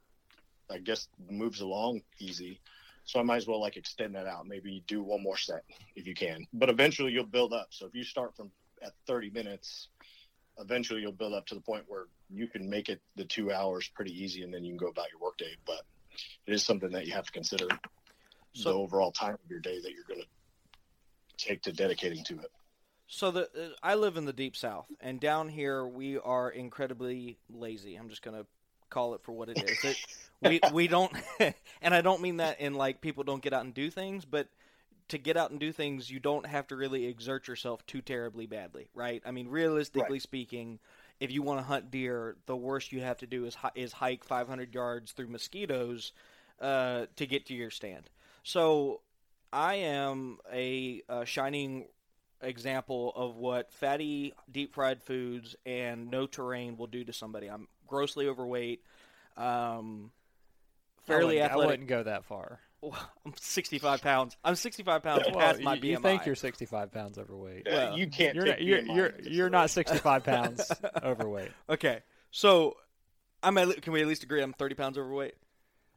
[0.70, 2.60] I guess, moves along easy.
[3.04, 4.46] So I might as well like extend that out.
[4.46, 5.62] Maybe do one more set
[5.94, 6.46] if you can.
[6.52, 7.68] But eventually you'll build up.
[7.70, 8.50] So if you start from
[8.82, 9.88] at 30 minutes,
[10.58, 13.88] eventually you'll build up to the point where you can make it the two hours
[13.94, 15.54] pretty easy, and then you can go about your workday.
[15.66, 15.82] But
[16.46, 17.68] it is something that you have to consider
[18.54, 20.26] So- the overall time of your day that you're going to
[21.36, 22.50] take to dedicating to it.
[23.08, 27.38] So the uh, I live in the deep south, and down here we are incredibly
[27.48, 27.94] lazy.
[27.94, 28.46] I'm just gonna
[28.90, 29.84] call it for what it is.
[29.84, 29.96] It,
[30.40, 31.12] we we don't,
[31.82, 34.48] and I don't mean that in like people don't get out and do things, but
[35.08, 38.46] to get out and do things, you don't have to really exert yourself too terribly
[38.46, 39.22] badly, right?
[39.24, 40.80] I mean, realistically speaking,
[41.20, 44.24] if you want to hunt deer, the worst you have to do is is hike
[44.24, 46.12] 500 yards through mosquitoes
[46.60, 48.08] uh, to get to your stand.
[48.42, 49.00] So
[49.52, 51.86] I am a, uh shining
[52.42, 57.46] example of what fatty deep fried foods and no terrain will do to somebody.
[57.48, 58.82] I'm grossly overweight,
[59.36, 60.10] um,
[60.98, 62.60] I fairly wouldn't- I wouldn't go that far.
[63.26, 64.36] I'm 65 pounds.
[64.44, 65.86] I'm 65 pounds Well, past my you, BMI.
[65.90, 67.66] you think you're 65 pounds overweight.
[67.68, 68.34] Uh, you can't.
[68.34, 70.70] You're take not, you're you're, you're not 65 pounds
[71.02, 71.50] overweight.
[71.68, 72.00] okay?
[72.30, 72.76] So
[73.42, 75.34] I'm at, can we at least agree I'm 30 pounds overweight?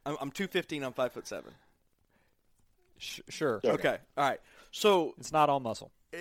[0.06, 0.82] I'm, I'm 215.
[0.82, 1.52] I'm five foot seven.
[2.98, 3.60] Sh- sure.
[3.64, 3.72] Yeah.
[3.72, 3.98] Okay.
[4.16, 4.40] All right.
[4.72, 5.90] So It's not all muscle.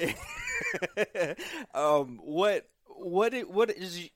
[1.74, 4.10] um, what what what is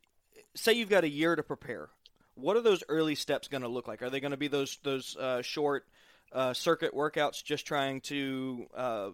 [0.56, 1.89] say you've got a year to prepare.
[2.36, 4.02] What are those early steps going to look like?
[4.02, 5.86] Are they going to be those those uh, short
[6.34, 9.10] uh, circuit workouts, just trying to uh,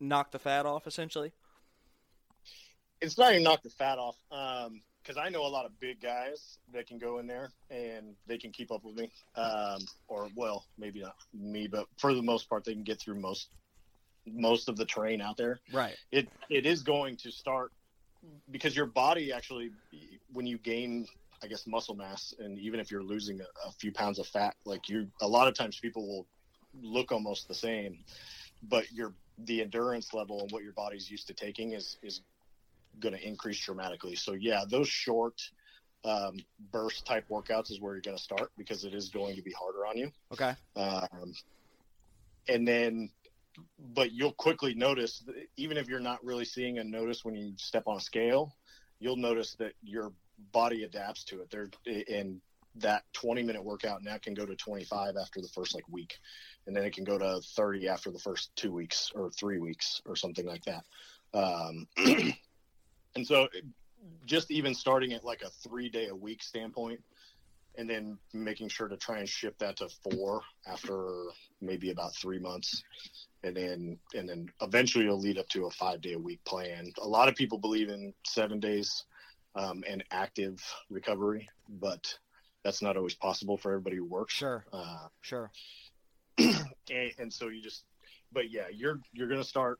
[0.00, 1.32] knock the fat off, essentially?
[3.04, 4.16] it's not even knock the fat off
[5.02, 8.38] because I know a lot of big guys that can go in there and they
[8.38, 9.10] can keep up with me.
[9.36, 13.20] Um, or well, maybe not me, but for the most part, they can get through
[13.20, 13.48] most
[14.26, 15.60] most of the terrain out there.
[15.72, 15.96] Right.
[16.10, 17.72] It it is going to start
[18.50, 19.70] because your body actually,
[20.32, 21.06] when you gain,
[21.42, 24.54] I guess, muscle mass, and even if you're losing a, a few pounds of fat,
[24.64, 26.26] like you, a lot of times people will
[26.82, 27.98] look almost the same,
[28.62, 32.22] but your the endurance level and what your body's used to taking is is
[33.00, 34.14] going to increase dramatically.
[34.14, 35.40] So yeah, those short
[36.04, 36.36] um,
[36.70, 39.52] burst type workouts is where you're going to start because it is going to be
[39.52, 40.12] harder on you.
[40.32, 40.54] Okay.
[40.76, 41.32] Um,
[42.48, 43.10] and then,
[43.94, 47.54] but you'll quickly notice, that even if you're not really seeing a notice when you
[47.56, 48.54] step on a scale,
[49.00, 50.12] you'll notice that your
[50.52, 51.50] body adapts to it.
[51.50, 52.40] There, and
[52.76, 56.18] that 20 minute workout now can go to 25 after the first like week,
[56.66, 60.00] and then it can go to 30 after the first two weeks or three weeks
[60.06, 60.84] or something like that.
[61.32, 61.86] Um,
[63.16, 63.48] and so,
[64.26, 67.00] just even starting at like a three day a week standpoint,
[67.76, 71.24] and then making sure to try and shift that to four after
[71.60, 72.82] maybe about three months.
[73.42, 76.92] And then and then eventually it'll lead up to a five day a week plan.
[77.02, 79.04] A lot of people believe in seven days
[79.54, 80.60] um, and active
[80.90, 82.18] recovery but
[82.64, 84.64] that's not always possible for everybody who works Sure.
[84.72, 85.50] uh, Sure.
[86.38, 87.84] and, and so you just
[88.32, 89.78] but yeah you're you're gonna start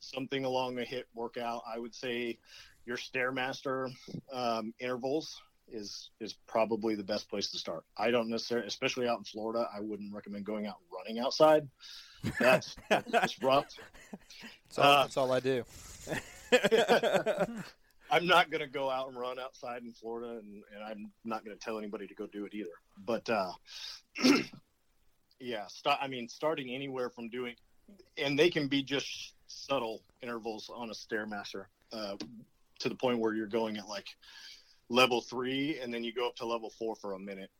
[0.00, 2.36] something along the HIIT workout i would say
[2.84, 3.90] your stairmaster
[4.32, 9.18] um, intervals is is probably the best place to start i don't necessarily especially out
[9.18, 11.66] in florida i wouldn't recommend going out running outside
[12.40, 12.76] that's
[13.10, 13.66] that's rough
[14.68, 15.64] That's all, Uh, that's all I do.
[18.10, 21.56] i'm not gonna go out and run outside in florida and, and i'm not gonna
[21.56, 22.70] tell anybody to go do it either.
[23.04, 23.52] But uh
[25.40, 27.54] yeah st- i mean starting anywhere from doing
[28.16, 32.16] and they can be just subtle intervals on a stairmaster uh,
[32.80, 34.06] to the point where you're going at like
[34.88, 37.50] level three and then you go up to level four for a minute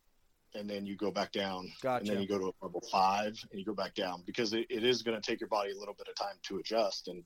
[0.55, 3.59] and then you go back down and then you go to a level five and
[3.59, 5.93] you go back down because it, it is going to take your body a little
[5.93, 7.23] bit of time to adjust and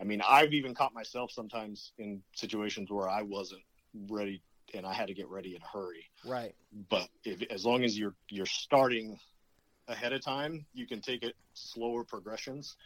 [0.00, 3.62] i mean i've even caught myself sometimes in situations where i wasn't
[4.08, 4.42] ready
[4.74, 6.10] and i had to get ready in a hurry.
[6.24, 6.54] Right.
[6.88, 9.18] but if, as long as you're you're starting
[9.88, 12.76] ahead of time you can take it slower progressions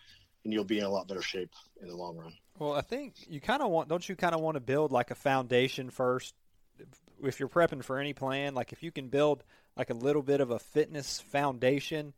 [0.46, 1.50] and you'll be in a lot better shape
[1.82, 2.32] in the long run.
[2.60, 5.10] Well, I think you kind of want, don't you kind of want to build like
[5.10, 6.34] a foundation first?
[7.20, 9.42] If you're prepping for any plan, like if you can build
[9.76, 12.14] like a little bit of a fitness foundation,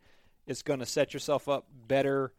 [0.47, 2.33] it's going to set yourself up better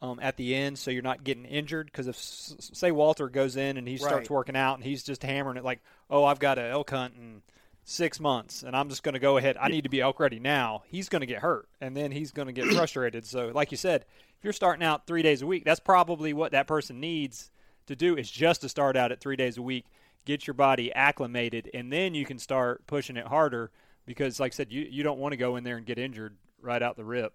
[0.00, 1.86] um, at the end, so you're not getting injured.
[1.86, 5.56] Because if say Walter goes in and he starts working out and he's just hammering
[5.56, 7.42] it, like, oh, I've got a elk hunt in
[7.84, 9.56] six months, and I'm just going to go ahead.
[9.60, 10.82] I need to be elk ready now.
[10.86, 13.26] He's going to get hurt, and then he's going to get frustrated.
[13.26, 14.04] So, like you said,
[14.38, 17.50] if you're starting out three days a week, that's probably what that person needs
[17.86, 19.86] to do is just to start out at three days a week,
[20.24, 23.70] get your body acclimated, and then you can start pushing it harder.
[24.06, 26.36] Because, like I said, you you don't want to go in there and get injured
[26.60, 27.32] right out the rip.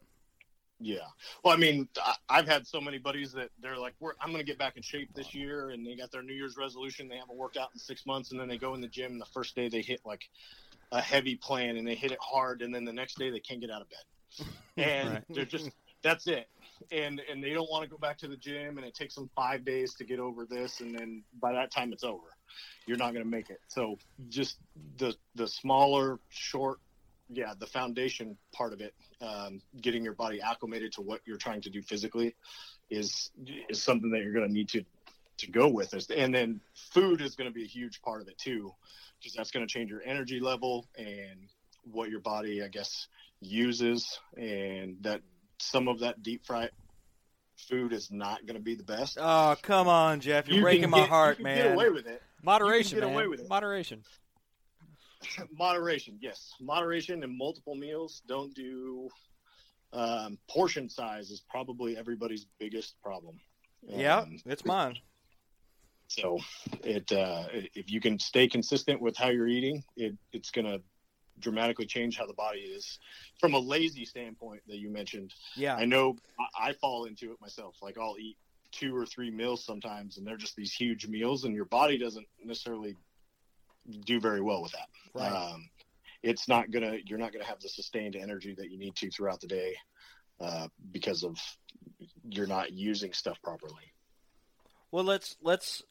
[0.80, 1.00] Yeah.
[1.44, 4.42] Well, I mean, I, I've had so many buddies that they're like, We're, I'm going
[4.42, 5.70] to get back in shape this year.
[5.72, 7.08] And they got their New Year's resolution.
[7.08, 8.32] They haven't worked out in six months.
[8.32, 9.14] And then they go in the gym.
[9.14, 10.30] And the first day they hit like
[10.92, 12.62] a heavy plan and they hit it hard.
[12.62, 14.48] And then the next day they can't get out of bed.
[14.78, 15.24] And Right.
[15.30, 15.72] they're just,
[16.04, 16.48] that's it.
[16.92, 18.78] And, and they don't want to go back to the gym.
[18.78, 20.82] And it takes them five days to get over this.
[20.82, 22.36] And then by that time it's over.
[22.86, 23.60] You're not going to make it.
[23.68, 23.98] So
[24.30, 24.58] just
[24.98, 26.80] the, the smaller, short,
[27.30, 31.62] yeah, the foundation part of it, um, getting your body acclimated to what you're trying
[31.62, 32.36] to do physically,
[32.90, 33.32] is
[33.68, 34.82] is something that you're going to need to
[35.40, 35.94] to go with.
[35.94, 36.62] Is- And then
[36.94, 38.74] food is going to be a huge part of it too,
[39.20, 41.50] because that's going to change your energy level and
[41.84, 43.08] what your body, I guess,
[43.42, 45.22] uses, and that
[45.60, 46.72] some of that deep fried
[47.58, 49.18] food is not going to be the best.
[49.20, 50.48] Oh, come on, Jeff.
[50.48, 51.64] You're You breaking can my get- heart, you can man.
[51.68, 52.22] Get away with it.
[52.44, 53.14] Moderation, get man.
[53.14, 53.50] away with it.
[53.50, 54.04] Moderation.
[55.58, 59.10] moderation yes moderation and multiple meals don't do
[59.92, 63.40] um, portion size is probably everybody's biggest problem
[63.82, 64.96] Yeah, Um, it's mine.
[66.08, 66.38] so
[66.84, 70.82] it uh, if you can stay consistent with how you're eating it, it's going to
[71.40, 73.00] dramatically change how the body is
[73.40, 75.76] from a lazy standpoint that you mentioned Yeah.
[75.76, 78.38] i know I, I fall into it myself like i'll eat
[78.72, 82.26] two or three meals sometimes and they're just these huge meals and your body doesn't
[82.44, 82.96] necessarily
[84.06, 85.32] do very well with that Right.
[85.32, 85.70] um,
[86.24, 89.40] it's not gonna you're not gonna have the sustained energy that you need to throughout
[89.40, 89.76] the day
[90.40, 91.38] uh, because of
[92.30, 93.94] you're not using stuff properly
[94.92, 95.84] Well, let's let's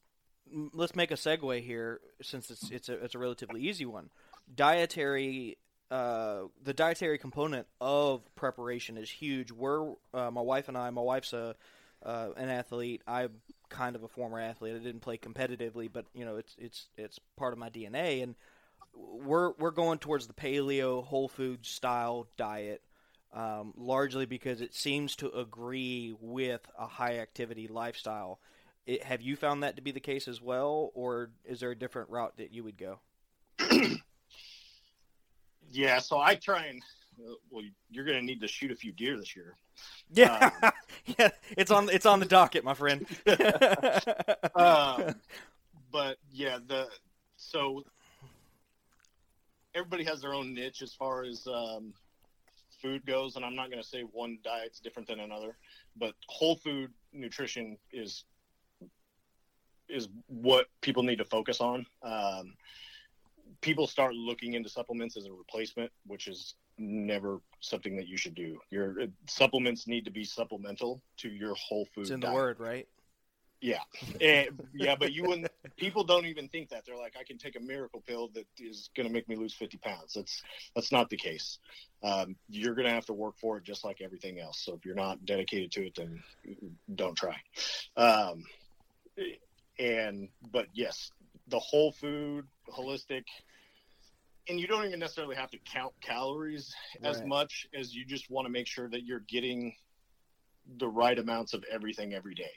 [0.73, 4.11] let's make a segue here since it's it's a it's a relatively easy one.
[4.55, 5.59] Dietary,
[5.91, 9.51] uh, the dietary component of preparation is huge.
[9.51, 10.91] We're uh, my wife and I.
[10.91, 11.55] My wife's a
[12.05, 13.03] uh, an athlete.
[13.07, 13.31] I'm
[13.69, 14.75] kind of a former athlete.
[14.75, 18.35] I didn't play competitively, but you know it's it's it's part of my DNA, and
[18.95, 22.83] we're we're going towards the paleo whole food style diet.
[23.33, 28.39] Um, largely because it seems to agree with a high activity lifestyle.
[28.87, 31.77] It, have you found that to be the case as well, or is there a
[31.77, 33.01] different route that you would go?
[35.71, 36.83] yeah so i try and
[37.51, 39.55] well you're gonna need to shoot a few deer this year
[40.13, 40.51] Yeah,
[41.19, 43.07] yeah, it's on it's on the docket, my friend.
[44.55, 45.15] um,
[45.93, 46.89] but yeah, the
[47.37, 47.85] so
[49.75, 51.93] everybody has their own niche as far as um,
[52.81, 55.57] food goes, and I'm not going to say one diet's different than another,
[55.97, 58.25] but whole food nutrition is
[59.89, 61.87] is what people need to focus on.
[62.03, 62.55] Um,
[63.61, 68.35] people start looking into supplements as a replacement, which is never something that you should
[68.35, 68.59] do.
[68.71, 68.97] Your
[69.29, 72.03] supplements need to be supplemental to your whole food.
[72.03, 72.87] it's in the word, right?
[73.63, 73.81] Yeah,
[74.21, 75.49] and, yeah, but you wouldn't.
[75.79, 76.85] People don't even think that.
[76.85, 79.55] They're like, I can take a miracle pill that is going to make me lose
[79.55, 80.13] fifty pounds.
[80.15, 80.43] That's
[80.75, 81.59] that's not the case.
[82.03, 84.61] Um, you're going to have to work for it just like everything else.
[84.63, 86.23] So if you're not dedicated to it, then
[86.95, 87.37] don't try.
[87.97, 88.45] Um,
[89.79, 91.11] and but yes,
[91.49, 93.25] the whole food, holistic,
[94.49, 98.47] and you don't even necessarily have to count calories as much as you just want
[98.47, 99.75] to make sure that you're getting
[100.79, 102.53] the right amounts of everything every day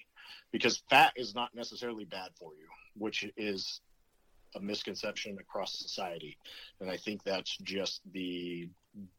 [0.51, 3.81] because fat is not necessarily bad for you, which is
[4.55, 6.37] a misconception across society.
[6.79, 8.69] And I think that's just the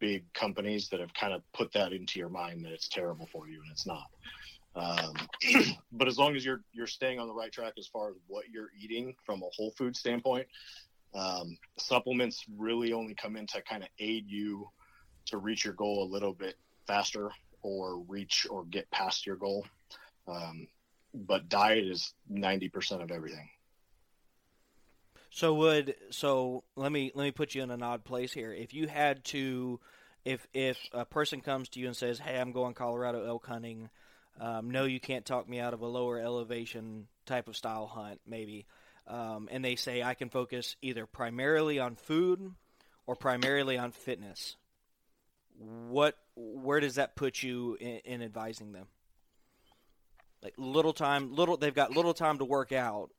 [0.01, 3.49] big companies that have kind of put that into your mind that it's terrible for
[3.49, 4.07] you, and it's not.
[4.77, 5.15] Um,
[5.93, 8.45] but as long as you're you're staying on the right track as far as what
[8.51, 10.47] you're eating from a whole food standpoint,
[11.15, 14.69] um, supplements really only come in to kind of aid you
[15.27, 16.57] to reach your goal a little bit
[16.87, 17.31] faster
[17.63, 19.67] or reach or get past your goal.
[20.27, 20.69] Um,
[21.13, 23.49] but diet is 90% of everything.
[25.31, 28.53] So would so let me let me put you in an odd place here.
[28.53, 29.79] If you had to,
[30.25, 33.91] if if a person comes to you and says, "Hey, I'm going Colorado elk hunting,"
[34.41, 38.21] um, no, you can't talk me out of a lower elevation type of style hunt,
[38.27, 38.67] maybe,
[39.07, 42.53] um, and they say I can focus either primarily on food
[43.07, 44.57] or primarily on fitness.
[45.59, 48.87] What where does that put you in, in advising them?
[50.43, 53.11] Like little time, little they've got little time to work out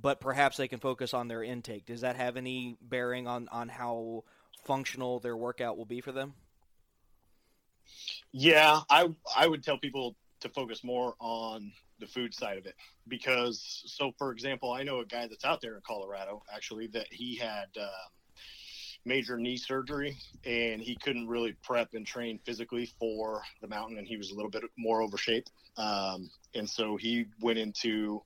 [0.00, 1.86] but perhaps they can focus on their intake.
[1.86, 4.24] Does that have any bearing on on how
[4.64, 6.34] functional their workout will be for them?
[8.32, 12.74] Yeah, I I would tell people to focus more on the food side of it.
[13.08, 17.06] Because so for example, I know a guy that's out there in Colorado actually that
[17.10, 17.88] he had um,
[19.04, 24.06] major knee surgery and he couldn't really prep and train physically for the mountain and
[24.06, 28.22] he was a little bit more over shape um, and so he went into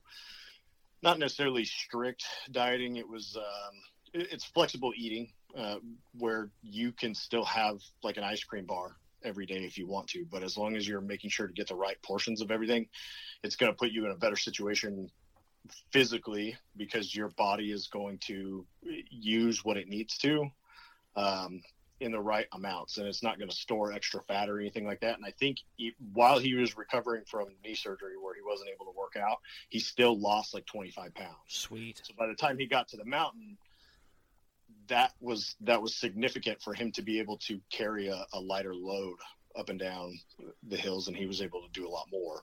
[1.03, 2.97] not necessarily strict dieting.
[2.97, 3.75] It was um,
[4.13, 5.77] it, it's flexible eating uh,
[6.17, 10.07] where you can still have like an ice cream bar every day if you want
[10.07, 12.87] to but as long as you're making sure to get the right portions of everything
[13.43, 15.09] it's going to put you in a better situation
[15.91, 18.65] physically because your body is going to
[19.09, 20.49] use what it needs to
[21.15, 21.61] um,
[21.99, 24.99] in the right amounts and it's not going to store extra fat or anything like
[24.99, 28.69] that and i think he, while he was recovering from knee surgery where he wasn't
[28.69, 29.37] able to work out
[29.69, 32.01] he still lost like 25 pounds Sweet.
[32.03, 33.57] so by the time he got to the mountain
[34.87, 38.75] that was that was significant for him to be able to carry a, a lighter
[38.75, 39.17] load
[39.57, 40.17] up and down
[40.67, 42.41] the hills and he was able to do a lot more.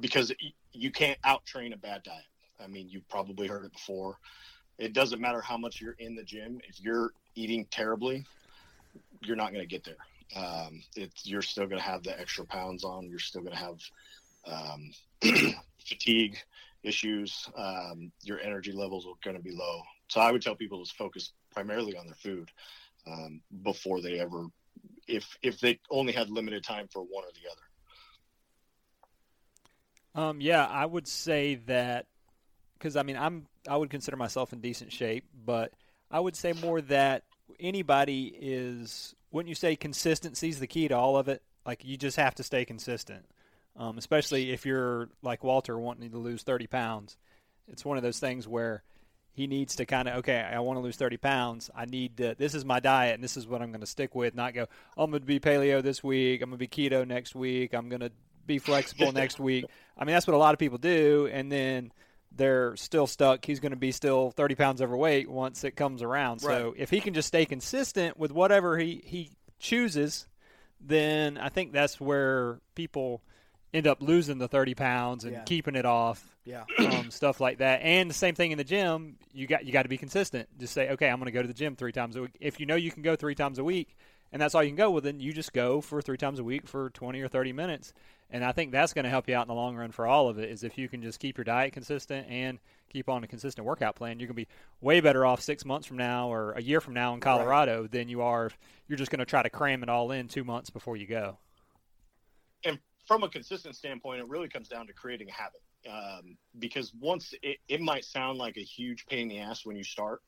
[0.00, 0.32] Because
[0.72, 2.24] you can't out train a bad diet.
[2.62, 4.18] I mean you've probably heard it before.
[4.78, 8.24] It doesn't matter how much you're in the gym if you're eating terribly
[9.22, 9.96] you're not going to get there.
[10.36, 13.08] Um, it's you're still going to have the extra pounds on.
[13.08, 13.78] You're still going to have
[14.46, 14.90] um,
[15.88, 16.36] fatigue
[16.82, 17.48] issues.
[17.56, 19.82] Um, your energy levels are going to be low.
[20.08, 22.50] So i would tell people to focus primarily on their food
[23.06, 24.46] um, before they ever
[25.06, 27.62] if if they only had limited time for one or the other.
[30.14, 32.06] Um, yeah i would say that
[32.74, 35.72] because i mean i'm i would consider myself in decent shape but
[36.10, 37.22] i would say more that
[37.60, 41.42] anybody is wouldn't you say consistency is the key to all of it?
[41.66, 43.26] Like you just have to stay consistent.
[43.76, 47.16] Um, especially if you're like walter wanting to lose 30 pounds.
[47.68, 48.82] It's one of those things where
[49.38, 51.70] he needs to kind of okay i want to lose 30 pounds.
[51.74, 54.14] I need to this is my diet and this is what i'm going to stick
[54.14, 54.66] with not go
[54.96, 57.72] oh, i'm going to be paleo this week i'm going to be keto next week
[57.72, 58.10] i'm going to
[58.48, 59.66] be flexible next week.
[59.96, 61.92] I mean that's what a lot of people do and then
[62.34, 63.44] they're still stuck.
[63.44, 66.42] He's going to be still 30 pounds overweight once it comes around.
[66.42, 66.58] Right.
[66.58, 69.30] so if he can just stay consistent with whatever he, he
[69.60, 70.26] chooses
[70.80, 73.20] then i think that's where people
[73.74, 75.42] end up losing the 30 pounds and yeah.
[75.42, 76.64] keeping it off yeah.
[76.98, 77.80] Um, stuff like that.
[77.82, 80.48] And the same thing in the gym you got you got to be consistent.
[80.58, 82.36] Just say okay i'm going to go to the gym three times a week.
[82.40, 83.94] If you know you can go three times a week
[84.32, 86.38] and that's all you can go with well, then you just go for three times
[86.38, 87.92] a week for 20 or 30 minutes.
[88.30, 90.28] And i think that's going to help you out in the long run for all
[90.28, 92.58] of it is if you can just keep your diet consistent and
[92.90, 94.48] keep on a consistent workout plan you're going to be
[94.80, 97.90] way better off six months from now or a year from now in colorado right.
[97.90, 100.44] than you are if you're just going to try to cram it all in two
[100.44, 101.38] months before you go.
[102.64, 105.62] And from a consistent standpoint, it really comes down to creating a habit.
[105.86, 109.76] Um, because once it, it might sound like a huge pain in the ass when
[109.76, 110.22] you start,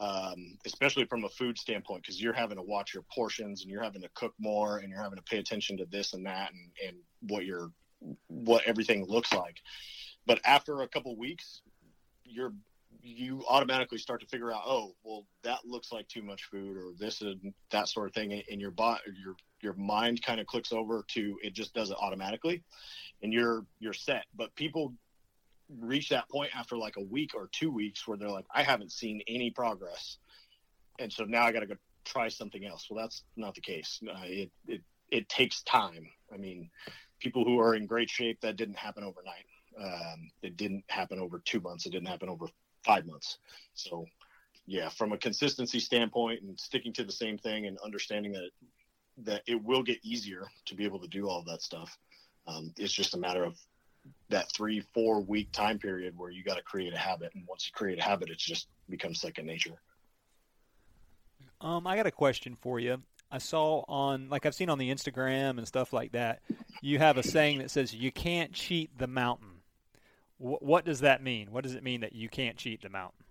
[0.00, 3.82] um, especially from a food standpoint, because you're having to watch your portions and you're
[3.82, 6.70] having to cook more and you're having to pay attention to this and that and,
[6.88, 6.96] and
[7.28, 7.70] what your
[8.28, 9.60] what everything looks like.
[10.26, 11.60] But after a couple weeks,
[12.24, 12.52] you're
[13.02, 16.92] you automatically start to figure out, oh, well, that looks like too much food, or
[16.98, 20.72] this and that sort of thing, and your body, your your mind kind of clicks
[20.72, 22.62] over to it just does it automatically,
[23.22, 24.26] and you're you're set.
[24.36, 24.94] But people
[25.80, 28.92] reach that point after like a week or two weeks where they're like, I haven't
[28.92, 30.18] seen any progress,
[30.98, 32.86] and so now I got to go try something else.
[32.90, 34.00] Well, that's not the case.
[34.06, 36.08] Uh, it it it takes time.
[36.32, 36.70] I mean,
[37.20, 39.46] people who are in great shape that didn't happen overnight.
[39.82, 41.86] Um, it didn't happen over two months.
[41.86, 42.46] It didn't happen over
[42.84, 43.38] five months.
[43.74, 44.06] So,
[44.66, 48.50] yeah, from a consistency standpoint and sticking to the same thing and understanding that
[49.18, 51.96] that it will get easier to be able to do all of that stuff.
[52.46, 53.58] Um, it's just a matter of
[54.28, 57.66] that three, four week time period where you got to create a habit, and once
[57.66, 59.80] you create a habit, it just becomes second nature.
[61.60, 63.02] Um, I got a question for you.
[63.30, 66.40] I saw on, like I've seen on the Instagram and stuff like that,
[66.82, 69.54] you have a saying that says you can't cheat the mountain
[70.38, 71.50] what does that mean?
[71.50, 73.24] What does it mean that you can't cheat the mountain?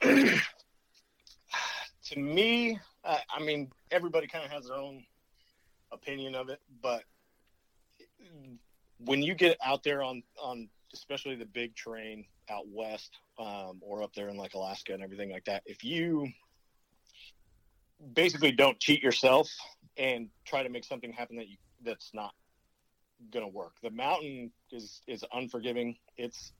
[2.04, 5.04] to me, uh, I mean, everybody kind of has their own
[5.92, 7.02] opinion of it, but
[8.98, 14.02] when you get out there on on especially the big terrain out west um, or
[14.02, 16.28] up there in like Alaska and everything like that, if you
[18.14, 19.48] basically don't cheat yourself
[19.96, 22.34] and try to make something happen that you that's not
[23.30, 23.74] going to work.
[23.82, 25.96] The mountain is is unforgiving.
[26.16, 26.52] It's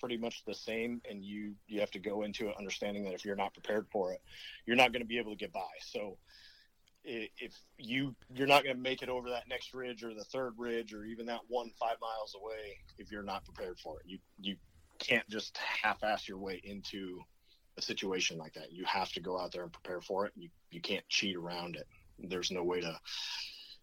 [0.00, 3.24] pretty much the same, and you you have to go into it understanding that if
[3.24, 4.20] you're not prepared for it,
[4.66, 5.68] you're not going to be able to get by.
[5.80, 6.18] So
[7.08, 10.52] if you you're not going to make it over that next ridge or the third
[10.58, 14.06] ridge or even that one five miles away if you're not prepared for it.
[14.06, 14.56] You you
[14.98, 17.20] can't just half-ass your way into
[17.76, 18.72] a situation like that.
[18.72, 20.32] You have to go out there and prepare for it.
[20.36, 21.86] You you can't cheat around it.
[22.18, 22.98] There's no way to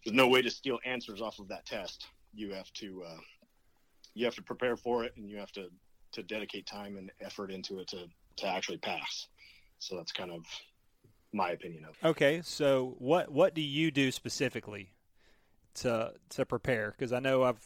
[0.05, 2.07] there's no way to steal answers off of that test.
[2.33, 3.21] You have to uh,
[4.13, 5.69] you have to prepare for it, and you have to
[6.11, 8.05] to dedicate time and effort into it to
[8.37, 9.27] to actually pass.
[9.79, 10.45] So that's kind of
[11.35, 11.95] my opinion of.
[12.03, 14.89] Okay, so what what do you do specifically
[15.75, 16.91] to to prepare?
[16.91, 17.63] Because I know I've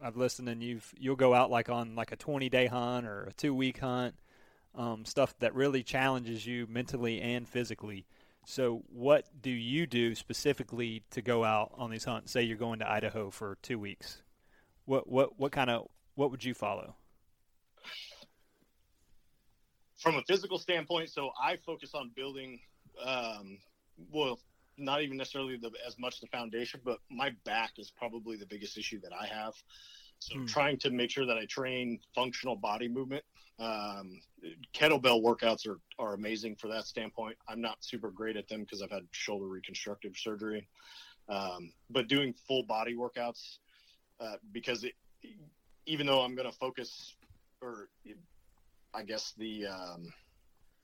[0.00, 3.24] I've listened and you've you'll go out like on like a 20 day hunt or
[3.24, 4.14] a two week hunt,
[4.74, 8.06] um, stuff that really challenges you mentally and physically.
[8.44, 12.32] So what do you do specifically to go out on these hunts?
[12.32, 14.22] Say you're going to Idaho for two weeks.
[14.84, 16.96] What what what kind of what would you follow?
[19.98, 22.58] From a physical standpoint, so I focus on building,
[23.04, 23.58] um,
[24.10, 24.40] well,
[24.78, 28.78] not even necessarily the, as much the foundation, but my back is probably the biggest
[28.78, 29.54] issue that I have.
[30.18, 30.46] So Hmm.
[30.46, 33.24] trying to make sure that I train functional body movement.
[33.58, 34.20] Um,
[34.74, 37.36] kettlebell workouts are, are amazing for that standpoint.
[37.48, 40.68] I'm not super great at them because I've had shoulder reconstructive surgery.
[41.28, 43.58] Um, but doing full body workouts,
[44.20, 44.94] uh, because it,
[45.86, 47.16] even though I'm going to focus
[47.60, 47.88] or
[48.94, 50.12] I guess the, um,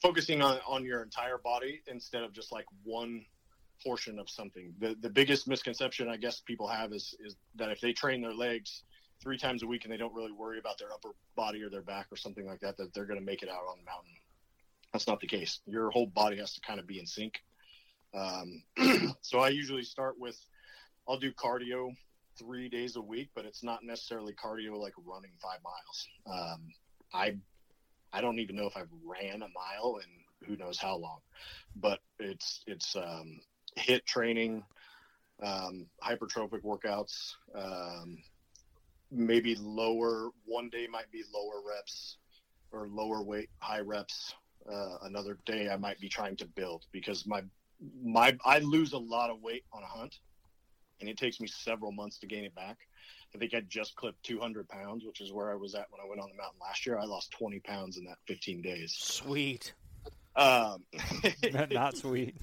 [0.03, 3.24] focusing on, on your entire body instead of just like one
[3.82, 4.74] portion of something.
[4.80, 8.34] The the biggest misconception I guess people have is is that if they train their
[8.34, 8.82] legs
[9.22, 11.82] three times a week and they don't really worry about their upper body or their
[11.82, 14.14] back or something like that, that they're going to make it out on the mountain.
[14.92, 15.61] That's not the case.
[15.66, 17.34] Your whole body has to kind of be in sync.
[18.14, 18.62] Um,
[19.20, 20.38] so I usually start with,
[21.09, 21.90] I'll do cardio
[22.38, 26.09] three days a week, but it's not necessarily cardio like running five miles.
[26.26, 26.68] Um,
[27.12, 27.36] I,
[28.13, 31.19] I don't even know if I've ran a mile in who knows how long,
[31.77, 33.41] but it's, it's, um,
[33.79, 34.65] HIIT training,
[35.43, 38.19] um, hypertrophic workouts, um,
[39.11, 42.19] maybe lower one day might be lower reps
[42.73, 44.35] or lower weight high reps.
[44.71, 47.43] Uh, another day i might be trying to build because my
[48.05, 50.19] my i lose a lot of weight on a hunt
[51.01, 52.77] and it takes me several months to gain it back
[53.35, 56.09] i think i just clipped 200 pounds which is where i was at when i
[56.09, 59.72] went on the mountain last year i lost 20 pounds in that 15 days Sweet.
[60.37, 60.85] um,
[61.70, 62.35] Not sweet.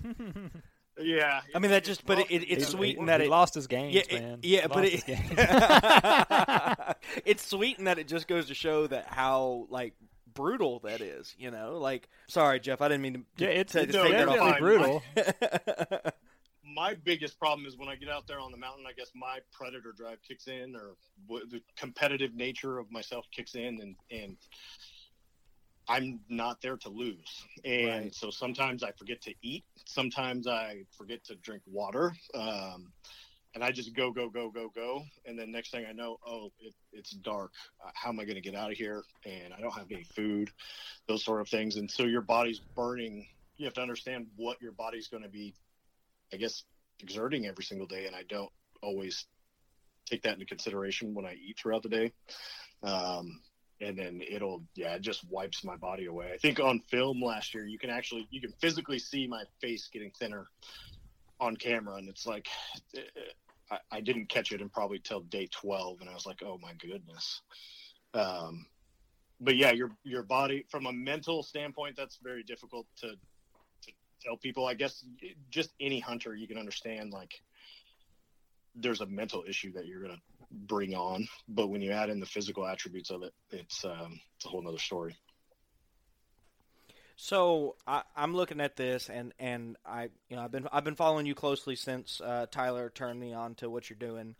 [0.99, 3.19] yeah I mean that just, but it, it's- it, it's He- sweet he- in that
[3.21, 3.91] he it lost his game.
[3.91, 4.39] yeah, it- man.
[4.43, 5.03] yeah, but it,
[7.25, 9.93] it's sweet in that it just goes to show that how like
[10.33, 11.33] brutal that is.
[11.37, 13.21] You know, like sorry, Jeff, I didn't mean to.
[13.45, 14.59] yeah, it's, to it's No, take that it's off.
[14.59, 15.03] brutal.
[16.75, 19.39] My biggest problem is when I get out there on the mountain, I guess my
[19.53, 20.95] predator drive kicks in or
[21.49, 24.37] the competitive nature of myself kicks in and, and
[25.87, 27.45] I'm not there to lose.
[27.63, 28.15] And Right.
[28.15, 29.63] so sometimes I forget to eat.
[29.85, 32.13] Sometimes I forget to drink water.
[32.33, 32.91] Um,
[33.53, 35.03] and I just go, go, go, go, go.
[35.25, 37.53] And then next thing I know, oh, it, it's dark.
[37.81, 39.01] Uh, how am I going to get out of here?
[39.25, 40.49] And I don't have any food,
[41.07, 41.77] those sort of things.
[41.77, 43.25] And so your body's burning.
[43.55, 45.55] You have to understand what your body's going to be
[46.33, 46.63] I guess
[46.99, 48.51] exerting every single day, and I don't
[48.81, 49.25] always
[50.05, 52.13] take that into consideration when I eat throughout the day.
[52.83, 53.41] Um,
[53.81, 56.31] and then it'll, yeah, it just wipes my body away.
[56.33, 59.89] I think on film last year, you can actually, you can physically see my face
[59.91, 60.47] getting thinner
[61.39, 62.47] on camera, and it's like,
[62.95, 63.01] eh,
[63.69, 66.57] I, I didn't catch it in probably till day 12, and I was like, oh
[66.61, 67.41] my goodness.
[68.13, 68.65] Um,
[69.41, 73.15] but yeah, your your body from a mental standpoint, that's very difficult to
[74.25, 74.65] tell people.
[74.65, 75.03] I guess
[75.49, 77.33] just any hunter you can understand like
[78.75, 80.21] there's a mental issue that you're gonna
[80.51, 84.45] bring on, but when you add in the physical attributes of it, it's um, it's
[84.45, 85.15] a whole nother story.
[87.17, 90.95] So I, I'm looking at this, and, and I you know I've been I've been
[90.95, 94.35] following you closely since uh, Tyler turned me on to what you're doing,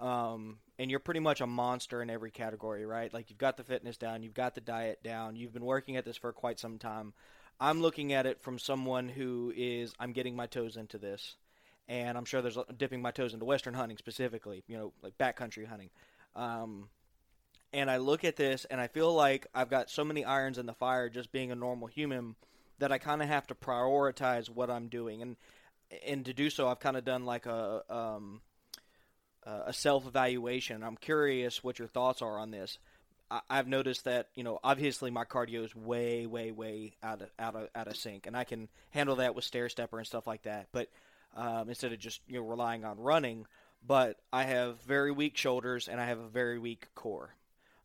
[0.00, 3.12] um, and you're pretty much a monster in every category, right?
[3.12, 6.04] Like you've got the fitness down, you've got the diet down, you've been working at
[6.04, 7.14] this for quite some time.
[7.60, 11.36] I'm looking at it from someone who is I'm getting my toes into this,
[11.88, 15.66] and I'm sure there's dipping my toes into western hunting specifically, you know, like backcountry
[15.66, 15.90] hunting.
[16.34, 16.88] Um,
[17.72, 20.66] and I look at this and I feel like I've got so many irons in
[20.66, 22.36] the fire just being a normal human
[22.78, 25.36] that I kind of have to prioritize what I'm doing and
[26.06, 28.40] and to do so I've kind of done like a um,
[29.44, 30.82] a self evaluation.
[30.82, 32.78] I'm curious what your thoughts are on this.
[33.30, 37.30] I- I've noticed that you know obviously my cardio is way way way out of
[37.38, 40.26] out of out of sync and I can handle that with stair stepper and stuff
[40.26, 40.68] like that.
[40.72, 40.88] But
[41.34, 43.46] um, instead of just you know relying on running,
[43.86, 47.34] but I have very weak shoulders and I have a very weak core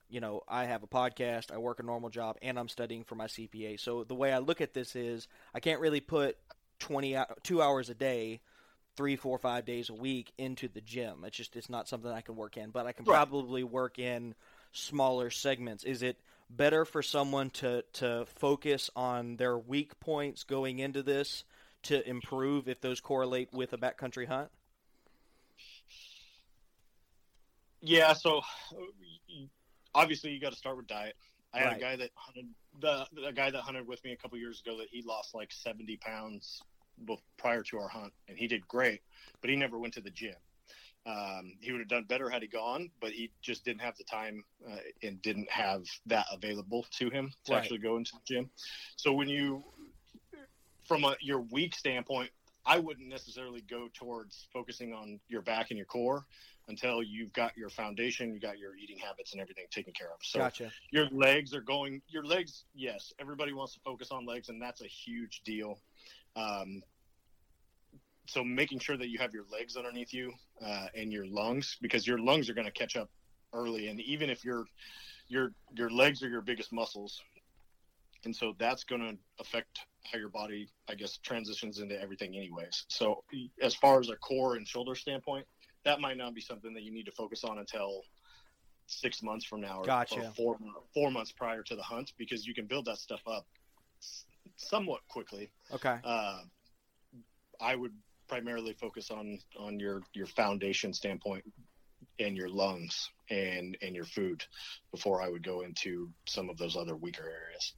[0.09, 3.15] you know, I have a podcast, I work a normal job, and I'm studying for
[3.15, 3.79] my CPA.
[3.79, 6.35] So the way I look at this is I can't really put
[6.79, 8.41] 20 two hours a day,
[8.97, 11.23] three, four, five days a week into the gym.
[11.25, 13.15] It's just it's not something I can work in, but I can Right.
[13.15, 14.35] probably work in
[14.71, 15.83] smaller segments.
[15.83, 16.17] Is it
[16.49, 21.43] better for someone to to focus on their weak points going into this
[21.83, 24.49] to improve if those correlate with a backcountry hunt?
[27.81, 28.41] Yeah, so
[29.95, 31.15] obviously you got to start with diet.
[31.53, 32.47] I had a guy that hunted
[32.79, 35.51] the the guy that hunted with me a couple years ago that he lost like
[35.51, 36.61] 70 pounds
[37.37, 39.01] prior to our hunt, and he did great,
[39.41, 40.35] but he never went to the gym.
[41.05, 44.03] Um, he would have done better had he gone, but he just didn't have the
[44.03, 47.61] time uh, and didn't have that available to him to Right.
[47.61, 48.51] actually go into the gym.
[48.97, 49.63] So when you,
[50.85, 52.29] from a your weak standpoint,
[52.65, 56.23] I wouldn't necessarily go towards focusing on your back and your core
[56.67, 60.19] until you've got your foundation, you got your eating habits and everything taken care of.
[60.21, 60.71] So Gotcha.
[60.91, 64.81] your legs are going your legs yes everybody wants to focus on legs and that's
[64.81, 65.79] a huge deal
[66.35, 66.81] um,
[68.31, 70.31] so making sure that you have your legs underneath you
[70.65, 73.09] uh, and your lungs because your lungs are going to catch up
[73.53, 74.63] early and even if your
[75.27, 77.19] your your legs are your biggest muscles
[78.23, 79.79] and so that's going to affect
[80.09, 83.21] how your body i guess transitions into everything anyways so
[83.61, 85.45] as far as a core and shoulder standpoint
[85.83, 88.01] that might not be something that you need to focus on until
[88.87, 90.19] six months from now or, Gotcha.
[90.19, 90.57] or four
[90.93, 93.45] four months prior to the hunt because you can build that stuff up
[94.55, 95.97] somewhat quickly Okay.
[96.05, 96.43] uh,
[97.59, 97.93] I would
[98.31, 101.43] primarily focus on on your your foundation standpoint
[102.17, 104.41] and your lungs and and your food
[104.91, 107.73] before I would go into some of those other weaker areas.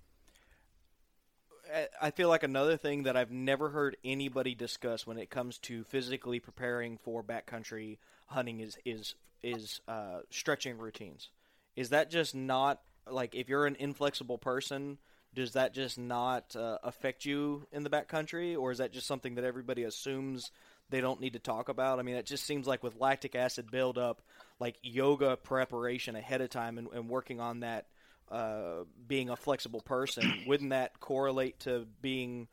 [2.01, 5.83] I- feel like another thing that I've never heard anybody discuss when it comes to
[5.85, 7.97] physically preparing for backcountry
[8.27, 11.29] hunting is is is uh, stretching routines.
[11.75, 14.99] Is that just not like if you're an inflexible person?
[15.33, 19.35] Does that just not uh, affect you in the backcountry, or is that just something
[19.35, 20.51] that everybody assumes
[20.89, 21.99] they don't need to talk about?
[21.99, 24.21] I mean, it just seems like with lactic acid buildup,
[24.59, 27.87] like yoga preparation ahead of time and, and working on that
[28.31, 32.47] uh, being a flexible person, wouldn't that correlate to being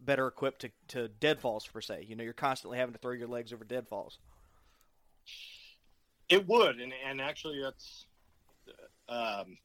[0.00, 2.06] better equipped to, to deadfalls per se?
[2.08, 4.18] You know, you're constantly having to throw your legs over deadfalls.
[6.28, 8.06] It would, and and actually that's.
[9.08, 9.58] Um,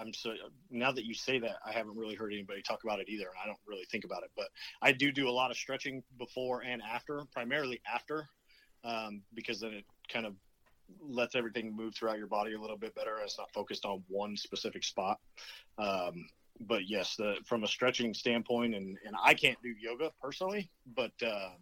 [0.00, 0.32] I'm so
[0.70, 3.34] now that you say that, I haven't really heard anybody talk about it either, and
[3.42, 4.30] I don't really think about it.
[4.36, 4.46] But
[4.80, 8.28] I do do a lot of stretching before and after, primarily after,
[8.84, 10.34] um, because then it kind of
[11.00, 13.18] lets everything move throughout your body a little bit better.
[13.22, 15.18] It's not focused on one specific spot.
[15.78, 16.26] Um,
[16.60, 21.12] but yes, the, from a stretching standpoint, and, and I can't do yoga personally, but
[21.22, 21.56] um,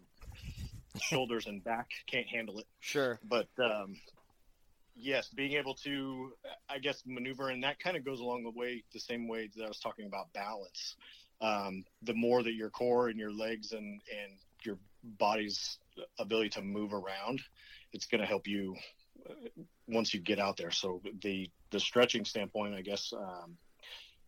[1.01, 3.19] shoulders and back can't handle it Sure.
[3.23, 3.95] but um,
[4.99, 6.33] yes, being able to,
[6.69, 9.63] I guess, maneuver, and that kind of goes along the way, the same way that
[9.63, 10.95] I was talking about balance.
[11.41, 14.33] Um, the more that your core and your legs and and
[14.65, 15.77] your body's
[16.19, 17.41] ability to move around,
[17.93, 18.75] it's going to help you
[19.29, 19.33] uh,
[19.87, 20.71] once you get out there.
[20.71, 23.57] So the the stretching standpoint, I guess, um,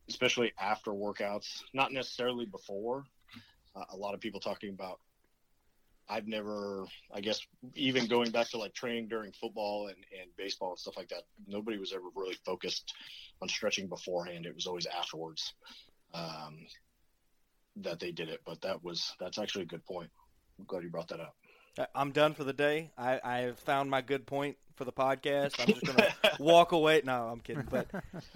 [0.09, 3.03] especially after workouts, not necessarily before.
[3.75, 4.99] Uh, a lot of people talking about
[6.11, 7.39] I've never, I guess,
[7.73, 11.23] even going back to like training during football and, and baseball and stuff like that,
[11.47, 12.93] nobody was ever really focused
[13.41, 14.45] on stretching beforehand.
[14.45, 15.53] It was always afterwards
[16.13, 16.65] um,
[17.77, 18.41] that they did it.
[18.45, 20.09] But that was, that's actually a good point.
[20.59, 21.33] I'm glad you brought that up.
[21.95, 22.91] I'm done for the day.
[22.97, 25.59] I, I have found my good point for the podcast.
[25.59, 27.01] I'm just gonna walk away.
[27.05, 27.67] No, I'm kidding.
[27.69, 27.87] But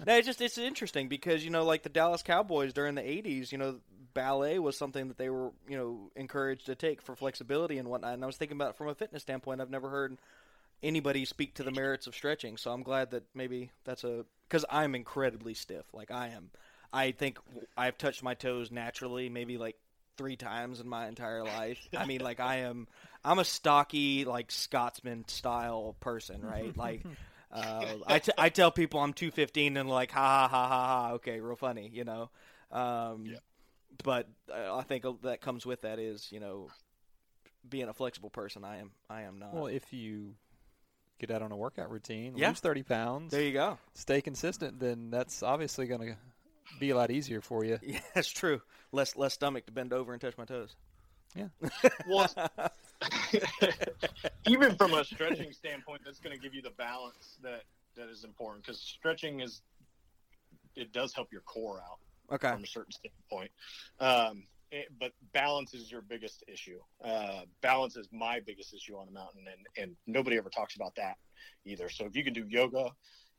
[0.06, 3.52] no, it's just it's interesting because you know, like the Dallas Cowboys during the '80s,
[3.52, 3.80] you know,
[4.16, 8.14] ballet was something that they were you know encouraged to take for flexibility and whatnot.
[8.14, 9.60] And I was thinking about it from a fitness standpoint.
[9.60, 10.18] I've never heard
[10.82, 12.56] anybody speak to the merits of stretching.
[12.56, 15.84] So I'm glad that maybe that's a because I'm incredibly stiff.
[15.92, 16.50] Like I am.
[16.92, 17.38] I think
[17.76, 19.76] I've touched my toes naturally, maybe like
[20.16, 21.78] three times in my entire life.
[21.96, 22.88] I mean, like I am,
[23.24, 26.74] I'm a stocky, like Scotsman style person, right?
[26.76, 27.02] Like,
[27.52, 31.12] uh, I, t- I tell people I'm 215 and like, ha ha ha ha ha,
[31.14, 32.30] okay, real funny, you know.
[32.72, 33.38] Um, Yeah.
[34.02, 36.68] But uh, I think that comes with that is, you know,
[37.68, 38.64] being a flexible person.
[38.64, 39.54] I am, I am not.
[39.54, 40.34] Well, if you
[41.18, 42.48] get out on a workout routine, Yeah.
[42.48, 43.78] lose 30 pounds, there you go.
[43.94, 46.16] stay consistent, then that's obviously going to
[46.78, 47.78] be a lot easier for you.
[47.82, 48.60] Yeah, that's true.
[48.92, 50.74] Less, less stomach to bend over and touch my toes.
[51.34, 51.48] Yeah.
[52.08, 52.28] well,
[54.46, 57.62] even from a stretching standpoint, that's going to give you the balance that,
[57.96, 59.62] that is important because stretching is,
[60.74, 61.98] it does help your core out.
[62.32, 62.50] Okay.
[62.50, 63.50] from a certain standpoint.
[64.00, 66.80] Um, it- but balance is your biggest issue.
[67.02, 70.94] Uh, balance is my biggest issue on the mountain, and, and nobody ever talks about
[70.96, 71.16] that
[71.64, 71.88] either.
[71.88, 72.90] So if you can do yoga,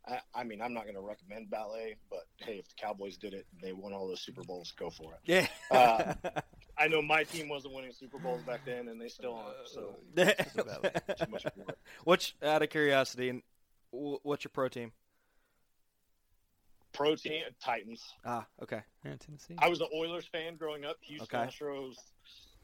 [0.07, 3.33] I, I mean, I'm not going to recommend ballet, but hey, if the Cowboys did
[3.33, 5.19] it, they won all those Super Bowls, go for it.
[5.25, 5.47] Yeah.
[5.69, 6.13] Uh,
[6.77, 9.67] I know my team wasn't winning Super Bowls back then, and they still aren't.
[9.67, 11.77] So too much it.
[12.03, 13.41] What's out of curiosity and
[13.91, 14.91] what's your pro team?
[16.98, 18.04] Pro team Titans.
[18.26, 18.82] Ah, okay.
[19.06, 19.56] Yeah, Tennessee.
[19.60, 20.98] I was an Oilers fan growing up.
[21.02, 21.50] Houston Okay.
[21.50, 21.95] Astros,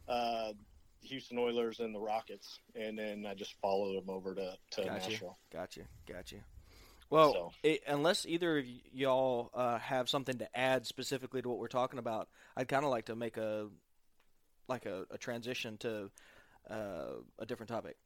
[0.08, 0.54] uh,
[1.02, 5.10] Houston Oilers, and the Rockets, and then I just followed them over to to Gotcha.
[5.10, 5.38] Nashville.
[5.52, 5.86] Got you.
[6.08, 6.42] Got you.
[7.10, 11.60] Well, So- it, unless either of y'all uh, have something to add specifically to what
[11.60, 12.28] we're talking about,
[12.58, 13.70] I'd kind of like to make a
[14.68, 16.10] like a, a transition to
[16.70, 17.98] uh, a different topic.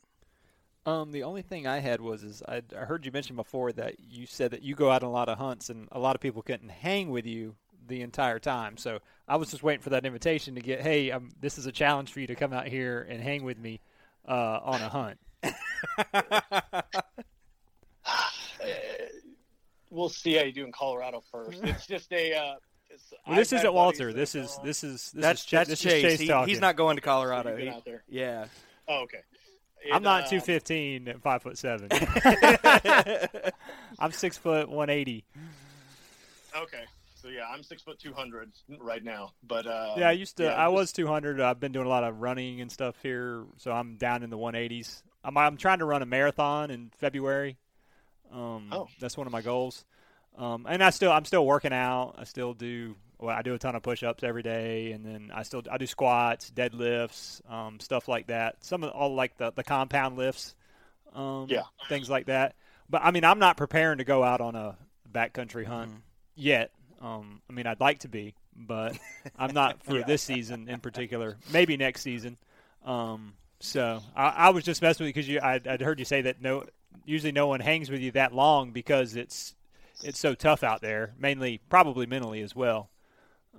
[0.87, 3.95] Um, the only thing I had was is I, I heard you mention before that
[4.09, 6.21] you said that you go out on a lot of hunts and a lot of
[6.21, 7.55] people couldn't hang with you
[7.87, 8.77] the entire time.
[8.77, 11.73] So I was just waiting for that invitation to get, hey, um, this is a
[11.73, 13.81] challenge for you to come out here and hang with me
[14.27, 15.19] uh, on a hunt.
[19.89, 21.63] We'll see how you do in Colorado first.
[21.63, 22.33] It's just a.
[22.33, 22.55] Uh,
[22.89, 24.11] it's, Well, this I've isn't Walter.
[24.11, 26.03] buddies This that is go- this is this that's is that's this Chase.
[26.03, 27.51] is Chase He- he's not going to Colorado.
[27.51, 28.03] You've He- out there.
[28.09, 28.45] yeah.
[28.89, 29.19] Oh, okay.
[29.93, 31.89] I'm not um, 215 and five foot seven.
[33.99, 35.23] I'm six foot 180.
[36.55, 36.83] Okay,
[37.15, 40.43] so yeah, I'm six foot two hundred right now, but uh, Yeah, I used to.
[40.45, 41.39] yeah, I was 200.
[41.39, 44.37] I've been doing a lot of running and stuff here, so I'm down in the
[44.37, 45.03] 180s.
[45.23, 47.57] I'm, I'm trying to run a marathon in February.
[48.33, 48.87] Um, Oh.
[48.99, 49.85] that's one of my goals.
[50.37, 52.15] Um, and I still, I'm still working out.
[52.17, 52.95] I still do.
[53.19, 55.87] Well, I do a ton of push-ups every day, and then I still I do
[55.87, 58.63] squats, deadlifts, um, stuff like that.
[58.63, 60.55] Some of all like the the compound lifts,
[61.13, 61.63] um, Yeah.
[61.89, 62.55] things like that.
[62.89, 64.77] But I mean, I'm not preparing to go out on a
[65.11, 66.01] backcountry hunt Mhm.
[66.35, 66.71] yet.
[67.01, 68.97] Um, I mean, I'd like to be, but
[69.37, 70.05] I'm not for Yeah.
[70.05, 71.37] this season in particular.
[71.51, 72.37] Maybe next season.
[72.85, 75.39] Um, so I, I was just messing with you because you.
[75.41, 76.65] I'd, I'd heard you say that no,
[77.05, 79.55] usually no one hangs with you that long because it's
[80.03, 81.15] it's so tough out there.
[81.17, 82.89] Mainly, probably mentally as well.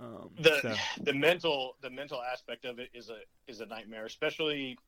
[0.01, 0.75] Um, the so.
[1.03, 4.79] the mental the mental aspect of it is a is a nightmare, especially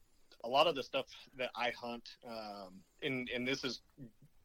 [0.44, 1.06] a lot of the stuff
[1.36, 2.08] that I hunt.
[2.26, 3.80] Um, and and this is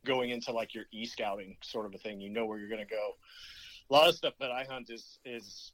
[0.05, 2.19] going into like your e scouting sort of a thing.
[2.19, 3.11] You know where you're going to go.
[3.89, 5.71] A lot of stuff that I hunt is is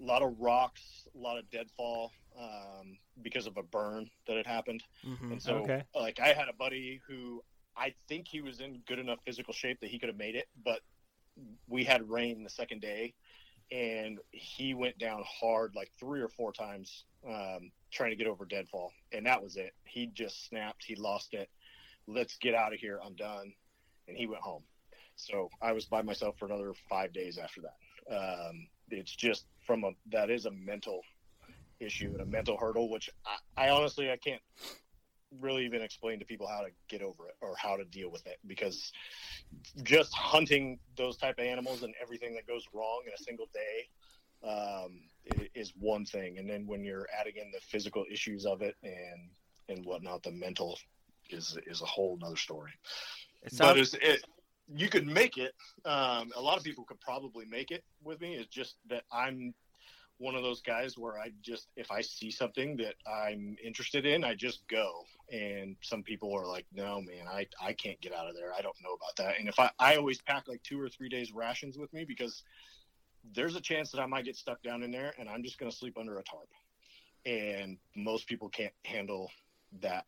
[0.00, 4.46] a lot of rocks, a lot of deadfall um, because of a burn that had
[4.46, 4.82] happened.
[5.04, 5.30] Mhm.
[5.32, 5.84] And so, Okay.
[5.94, 7.44] like, I had a buddy who
[7.76, 10.48] I think he was in good enough physical shape that he could have made it,
[10.64, 10.80] but
[11.68, 13.14] we had rain the second day,
[13.70, 18.44] and he went down hard like three or four times um, trying to get over
[18.44, 19.72] deadfall, and that was it.
[19.84, 20.84] He just snapped.
[20.84, 21.48] He lost it.
[22.06, 23.00] Let's get out of here.
[23.04, 23.52] I'm done,
[24.08, 24.62] and he went home.
[25.16, 28.14] So I was by myself for another five days after that.
[28.14, 31.00] Um, it's just from a that is a mental
[31.80, 34.42] issue and a mental hurdle, which I, I honestly I can't
[35.40, 38.26] really even explain to people how to get over it or how to deal with
[38.26, 38.92] it because
[39.82, 43.88] just hunting those type of animals and everything that goes wrong in a single day
[44.46, 45.00] um,
[45.54, 49.30] is one thing, and then when you're adding in the physical issues of it and
[49.68, 50.78] and whatnot, the mental
[51.30, 52.72] is is a whole nother story.
[53.42, 54.24] It but sounds it's, it
[54.74, 55.52] you could make it.
[55.84, 58.34] Um, a lot of people could probably make it with me.
[58.34, 59.54] It's just that I'm
[60.18, 64.24] one of those guys where I just if I see something that I'm interested in,
[64.24, 65.04] I just go.
[65.32, 68.52] And some people are like, "No, man, I I can't get out of there.
[68.52, 71.08] I don't know about that." And if I I always pack like two or three
[71.08, 72.42] days rations with me because
[73.32, 75.70] there's a chance that I might get stuck down in there and I'm just going
[75.70, 76.48] to sleep under a tarp.
[77.24, 79.30] And most people can't handle
[79.80, 80.04] that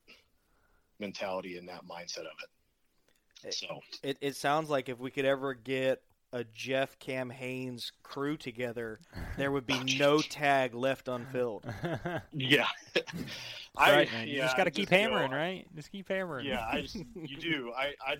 [0.99, 3.55] mentality and that mindset of it.
[3.55, 6.03] So it, it sounds like if we could ever get
[6.33, 9.01] a Jeff Cam Hanes crew together,
[9.37, 11.64] there would be no tag left unfilled.
[12.33, 12.66] yeah,
[13.79, 14.29] right, man.
[14.29, 15.66] You yeah, just got to I keep go- hammering, right?
[15.74, 16.47] Just keep hammering.
[16.47, 17.72] Yeah, I just you do.
[17.77, 18.16] I I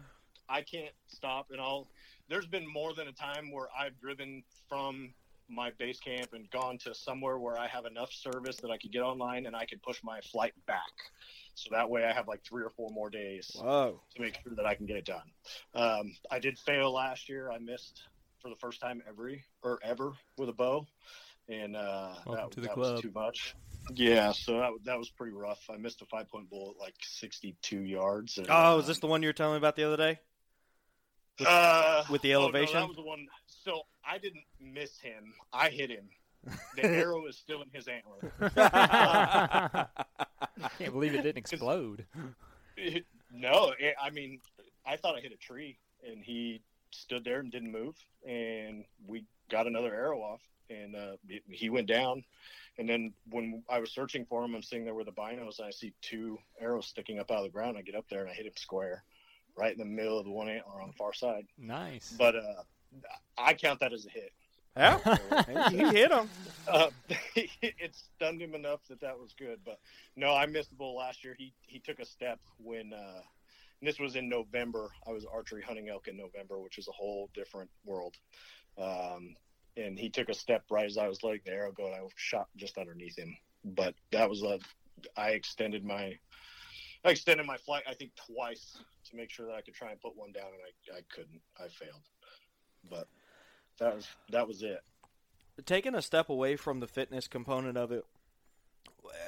[0.49, 1.89] I can't stop, and I'll.
[2.29, 5.15] There's been more than a time where I've driven from
[5.49, 8.91] my base camp and gone to somewhere where I have enough service that I could
[8.91, 10.91] get online and I could push my flight back.
[11.57, 14.01] So that way I have like three or four more days Whoa.
[14.15, 15.23] to make sure that I can get it done.
[15.75, 17.51] Um, I did fail last year.
[17.51, 18.03] I missed
[18.41, 20.87] for the first time every or ever with a bow,
[21.49, 22.93] and uh, Welcome that, to the that club.
[22.93, 23.55] was too much.
[23.95, 25.65] Yeah, so that, that was pretty rough.
[25.71, 28.37] I missed a five point bullet like 62 yards.
[28.37, 30.21] And, Oh, uh, is this the one you were telling me about the other day?
[31.39, 32.75] with- uh, with the oh, no, elevation?
[32.81, 33.27] that was the one.
[33.47, 35.33] So I didn't miss him.
[35.53, 36.09] I hit him.
[36.77, 38.33] The arrow is still in his antler.
[38.57, 39.87] I
[40.79, 42.05] can't believe it didn't explode.
[43.33, 44.41] no, it, I mean,
[44.87, 49.25] I thought I hit a tree, and he stood there and didn't move, and we
[49.51, 50.41] got another arrow off,
[50.71, 52.25] and uh, he- he went down.
[52.79, 55.67] And then when I was searching for him, I'm sitting there with the binos, and
[55.67, 57.79] I see two arrows sticking up out of the ground.
[57.79, 59.03] I get up there and I hit him square,
[59.57, 61.47] right in the middle of the one antler on the far side.
[61.57, 62.15] Nice.
[62.19, 62.63] But uh,
[63.39, 64.31] I count that as a hit.
[64.77, 64.99] Yeah,
[65.71, 66.29] you hit him.
[66.69, 66.91] uh,
[67.37, 69.61] it stunned him enough that that was good.
[69.65, 69.79] But
[70.17, 71.35] no, I missed the bull last year.
[71.39, 73.23] He he took a step when uh,
[73.81, 74.91] And this was in November.
[75.07, 78.17] I was archery hunting elk in November, which is a whole different world.
[78.79, 79.37] Um,
[79.77, 82.01] and he took a step right as I was letting the arrow go, and I
[82.17, 83.37] shot just underneath him.
[83.65, 84.59] But that was a,
[85.17, 86.19] I extended my,
[87.05, 88.79] I extended my flight I think twice
[89.11, 91.41] to make sure that I could try and put one down, and I, I couldn't.
[91.59, 92.03] I failed.
[92.91, 93.09] But
[93.79, 94.83] that was that was it.
[95.65, 98.05] Taking a step away from the fitness component of it,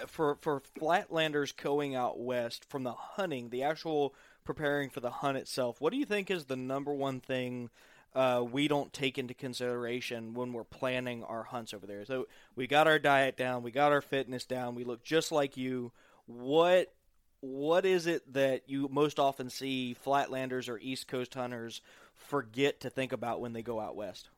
[0.07, 5.37] for for flatlanders going out west from the hunting, the actual preparing for the hunt
[5.39, 7.71] itself, what do you think is the number one thing
[8.15, 12.05] uh, we don't take into consideration when we're planning our hunts over there?
[12.05, 12.27] So
[12.57, 15.93] we got our diet down, we got our fitness down, we look just like you.
[16.27, 16.93] What
[17.41, 21.81] what is it that you most often see flatlanders or East Coast hunters
[22.15, 24.29] forget to think about when they go out west?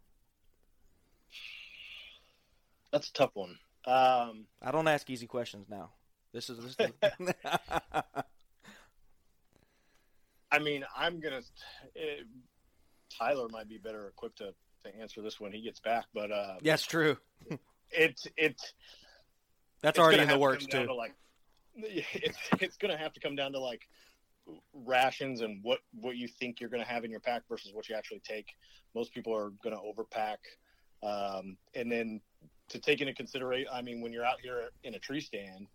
[2.92, 3.58] That's a tough one.
[3.86, 5.90] Um, I don't ask easy questions now.
[6.32, 6.76] This is this.
[6.78, 7.34] Is...
[10.52, 11.42] I mean, I'm gonna.
[11.94, 12.26] It,
[13.16, 16.54] Tyler might be better equipped to, to answer this when he gets back, but uh,
[16.62, 17.16] yes, true.
[17.90, 18.72] It's it's
[19.82, 20.86] that's already in the works to too.
[20.86, 21.14] To like,
[21.74, 23.88] it's it's gonna have to come down to like
[24.74, 27.94] rations and what what you think you're gonna have in your pack versus what you
[27.94, 28.54] actually take.
[28.94, 30.38] Most people are gonna overpack,
[31.02, 32.20] um, and then
[32.70, 35.66] to take into consideration, I mean, when you're out here in a tree stand,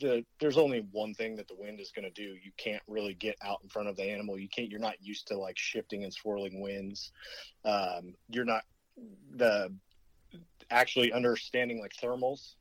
[0.00, 2.36] the, there's only one thing that the wind is going to do.
[2.42, 4.38] You can't really get out in front of the animal.
[4.38, 4.70] You can't.
[4.70, 7.12] You're not used to like shifting and swirling winds.
[7.64, 8.62] Um, you're not
[9.36, 9.72] the
[10.70, 12.54] actually understanding like thermals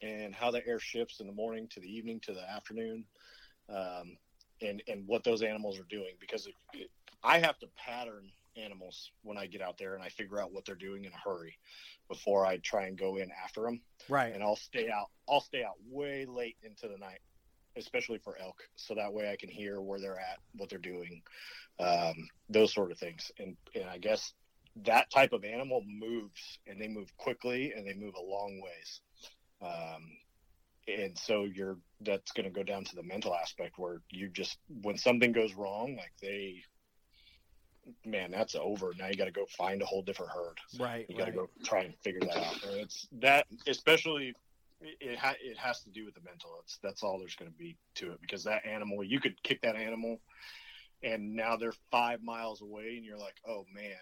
[0.00, 3.04] and how the air shifts in the morning to the evening to the afternoon,
[3.68, 4.16] um,
[4.60, 6.90] and and what those animals are doing because it, it,
[7.24, 10.64] I have to pattern animals when I get out there and I figure out what
[10.64, 11.58] they're doing in a hurry
[12.08, 13.80] before I try and go in after them.
[14.08, 14.34] Right.
[14.34, 15.10] And I'll stay out.
[15.28, 17.20] I'll stay out way late into the night,
[17.76, 21.22] especially for elk, so that way I can hear where they're at, what they're doing,
[21.78, 23.30] um, those sort of things.
[23.38, 24.32] And and I guess
[24.84, 29.00] that type of animal moves and they move quickly and they move a long ways.
[29.60, 30.04] Um,
[30.86, 34.58] and so you're that's going to go down to the mental aspect where you just
[34.82, 36.62] when something goes wrong like they
[38.04, 38.92] man, that's over.
[38.98, 40.58] Now you got to go find a whole different herd.
[40.78, 41.06] Right.
[41.08, 41.36] You got to right.
[41.36, 42.64] go try and figure that out.
[42.64, 44.34] And it's that, especially,
[44.80, 46.50] it ha- it has to do with the mental.
[46.62, 49.62] It's that's all there's going to be to it because that animal, you could kick
[49.62, 50.20] that animal,
[51.02, 53.96] and now they're five miles away, and you're like, oh man,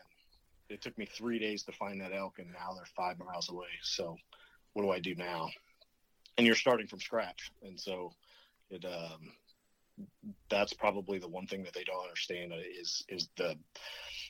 [0.69, 3.69] it took me three days to find that elk, and now they're five miles away.
[3.83, 4.17] So,
[4.73, 5.49] what do I do now?
[6.37, 8.13] And you're starting from scratch, and so
[8.71, 9.33] it um
[10.49, 13.57] that's probably the one thing that they don't understand is is the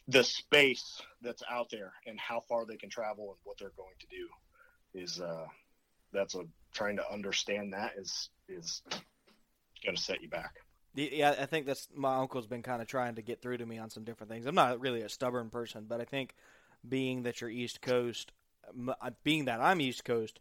[0.08, 3.94] the space that's out there and how far they can travel and what they're going
[3.98, 5.46] to do is uh
[6.12, 6.42] that's a
[6.72, 8.82] trying to understand that is is
[9.84, 10.54] going to set you back.
[10.94, 13.78] Yeah i think that's my uncle's been kind of trying to get through to me
[13.78, 14.46] on some different things.
[14.46, 16.34] I'm not really a stubborn person but i think
[16.88, 18.32] being that you're east coast
[19.24, 20.40] being that i'm east coast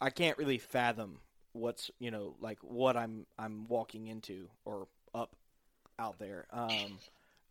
[0.00, 1.18] i can't really fathom
[1.52, 5.34] what's you know like what I'm I'm walking into or up
[5.98, 6.46] out there.
[6.52, 6.98] Um,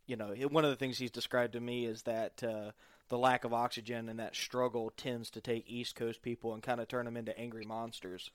[0.07, 2.71] you know, one of the things he's described to me is that uh,
[3.09, 6.81] the lack of oxygen and that struggle tends to take East Coast people and kind
[6.81, 8.31] of turn them into angry monsters.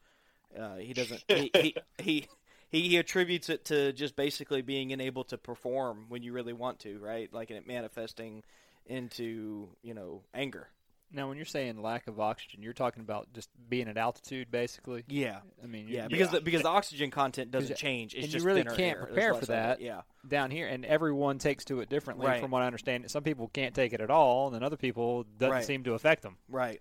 [0.59, 1.25] Uh, he doesn't.
[1.29, 2.29] he, he, he
[2.69, 6.99] he attributes it to just basically being unable to perform when you really want to,
[6.99, 7.33] right?
[7.33, 8.43] Like it manifesting
[8.87, 10.69] into you know anger.
[11.13, 15.05] Now, when you're saying lack of oxygen, you're talking about just being at altitude, basically.
[15.09, 18.15] Yeah, I mean, yeah, because The, because the oxygen content doesn't change.
[18.15, 19.07] It's and just you really can't air.
[19.07, 19.81] prepare for that.
[19.81, 22.27] Yeah, down here, and everyone takes to it differently.
[22.27, 22.41] Right.
[22.41, 25.25] From what I understand, some people can't take it at all, and then other people
[25.39, 25.65] doesn't Right.
[25.65, 26.37] seem to affect them.
[26.49, 26.81] right.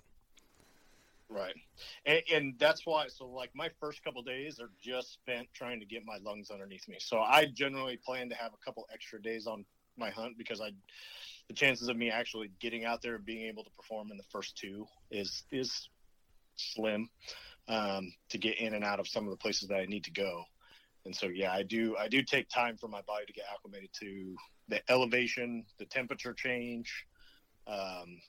[1.29, 1.55] right
[2.05, 5.85] and, and that's why so like my first couple days are just spent trying to
[5.85, 9.47] get my lungs underneath me so i generally plan to have a couple extra days
[9.47, 9.65] on
[9.97, 10.69] my hunt because i
[11.47, 14.23] the chances of me actually getting out there and being able to perform in the
[14.31, 15.89] first two is is
[16.55, 17.09] slim
[17.67, 20.11] um, to get in and out of some of the places that I need to
[20.11, 20.43] go.
[21.05, 21.95] And so, yeah, I do.
[21.97, 24.35] I do take time for my body to get acclimated to
[24.67, 27.05] the elevation, the temperature change,
[27.67, 28.19] um,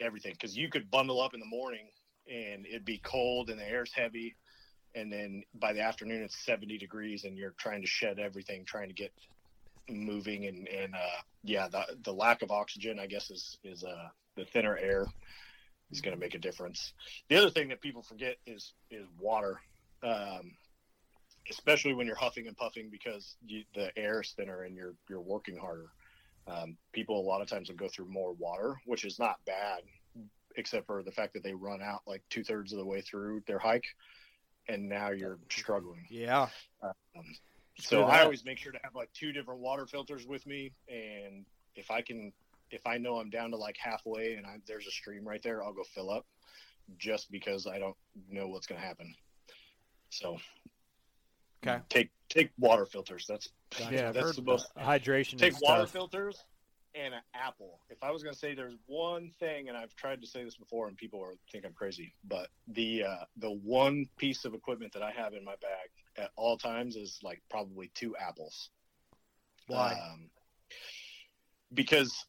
[0.00, 0.32] everything.
[0.32, 1.88] Because you could bundle up in the morning
[2.28, 4.36] and it'd be cold and the air's heavy,
[4.94, 8.88] and then by the afternoon it's 70 degrees and you're trying to shed everything, trying
[8.88, 9.12] to get
[9.92, 14.08] moving and and uh, yeah, the the lack of oxygen, I guess, is is uh,
[14.36, 15.06] the thinner air
[15.90, 16.92] is going to make a difference.
[17.28, 19.60] The other thing that people forget is is water,
[20.02, 20.52] um,
[21.50, 25.20] especially when you're huffing and puffing because you, the air is thinner and you're you're
[25.20, 25.90] working harder.
[26.46, 29.82] Um, people a lot of times will go through more water, which is not bad,
[30.56, 33.42] except for the fact that they run out like two thirds of the way through
[33.46, 33.84] their hike,
[34.68, 36.06] and now you're struggling.
[36.08, 36.48] Yeah.
[36.82, 37.24] Um,
[37.80, 41.44] so I always make sure to have like two different water filters with me, and
[41.74, 42.32] if I can,
[42.70, 45.62] if I know I'm down to like halfway and I, there's a stream right there,
[45.62, 46.26] I'll go fill up,
[46.98, 47.96] just because I don't
[48.28, 49.14] know what's going to happen.
[50.10, 50.38] So,
[51.66, 51.80] Okay.
[51.88, 53.26] take take water filters.
[53.28, 53.48] That's
[53.90, 54.68] Yeah, that's heard the most.
[54.78, 55.38] hydration.
[55.38, 55.90] Take water stuff.
[55.90, 56.42] filters
[56.94, 57.80] and an apple.
[57.90, 60.56] If I was going to say there's one thing, and I've tried to say this
[60.56, 64.92] before, and people are think I'm crazy, but the uh, the one piece of equipment
[64.94, 68.70] that I have in my bag at all times is like probably two apples.
[69.66, 69.92] Why?
[69.92, 70.30] Um,
[71.72, 72.26] because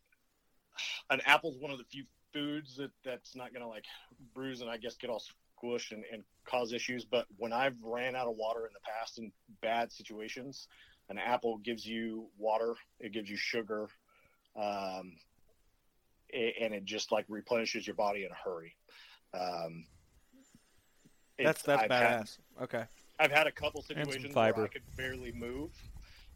[1.10, 3.86] an apple's one of the few foods that that's not going to like
[4.34, 5.22] bruise and I guess get all
[5.64, 7.04] squished and, and cause issues.
[7.06, 10.68] But when I've ran out of water in the past in bad situations,
[11.10, 13.88] an apple gives you water, it gives you sugar,
[14.56, 15.14] um,
[16.34, 18.76] and it just like replenishes your body in a hurry.
[19.34, 19.86] Um,
[21.38, 22.38] That's that's I've had- badass.
[22.64, 22.84] okay.
[23.22, 24.66] I've had a couple situations where.
[24.66, 25.70] I could barely move,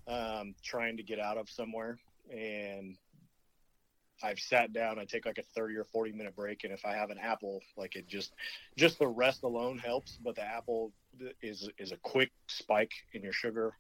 [0.08, 1.98] um, trying to get out of somewhere,
[2.32, 2.96] and
[4.22, 5.00] I've sat down.
[5.00, 7.62] I take like a thirty or forty minute break, and if I have an apple,
[7.76, 8.34] like it just,
[8.78, 10.20] just the rest alone helps.
[10.24, 10.94] But the apple
[11.42, 13.74] is is a quick spike in your sugar,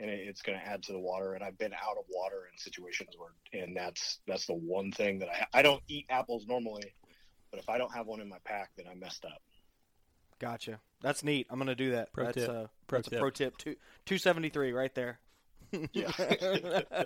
[0.00, 1.34] and it, it's going to add to the water.
[1.34, 5.20] And I've been out of water in situations where, and that's that's the one thing
[5.20, 6.92] that I I don't eat apples normally,
[7.52, 9.40] but if I don't have one in my pack, then I messed up.
[10.40, 10.80] Gotcha.
[11.00, 11.46] That's neat.
[11.50, 12.12] I'm gonna do that.
[12.12, 12.48] Pro that's tip.
[12.48, 13.18] Uh, Pro that's tip.
[13.18, 13.56] a pro tip.
[13.56, 15.18] Two two seventy three right there.
[15.92, 16.10] Yeah.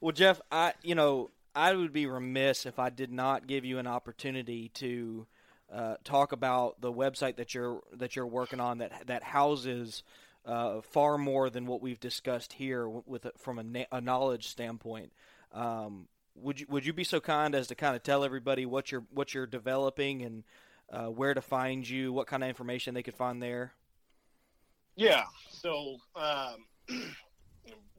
[0.00, 3.78] well, Jeff, I you know I would be remiss if I did not give you
[3.78, 5.26] an opportunity to
[5.72, 10.02] uh, talk about the website that you're that you're working on that that houses
[10.44, 14.48] uh, far more than what we've discussed here with a, from a, na- a knowledge
[14.48, 15.12] standpoint.
[15.52, 18.92] Um, would you would you be so kind as to kind of tell everybody what
[18.92, 20.44] you're what you're developing and
[20.92, 23.72] uh, where to find you, what kind of information they could find there?
[24.94, 25.24] Yeah.
[25.50, 26.66] So um,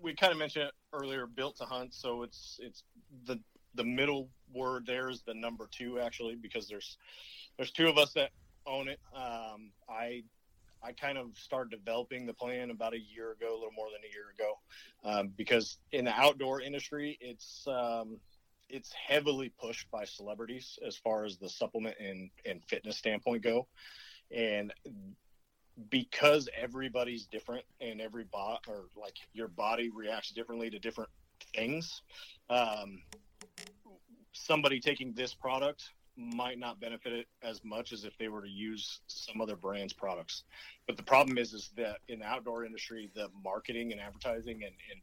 [0.01, 1.93] we kind of mentioned earlier, built to hunt.
[1.93, 2.83] So it's it's
[3.25, 3.39] the
[3.75, 6.97] the middle word there is the number two actually because there's
[7.57, 8.31] there's two of us that
[8.65, 8.99] own it.
[9.15, 10.23] Um, I
[10.83, 14.01] I kind of started developing the plan about a year ago, a little more than
[14.03, 14.59] a year ago,
[15.03, 18.19] um, because in the outdoor industry, it's um,
[18.69, 23.67] it's heavily pushed by celebrities as far as the supplement and, and fitness standpoint go.
[24.31, 24.73] And
[25.89, 31.09] because everybody's different and every bot or like your body reacts differently to different
[31.55, 32.01] things,
[32.49, 33.01] um,
[34.33, 35.83] somebody taking this product
[36.17, 39.93] might not benefit it as much as if they were to use some other brand's
[39.93, 40.43] products.
[40.87, 44.73] But the problem is, is that in the outdoor industry, the marketing and advertising and,
[44.91, 45.01] and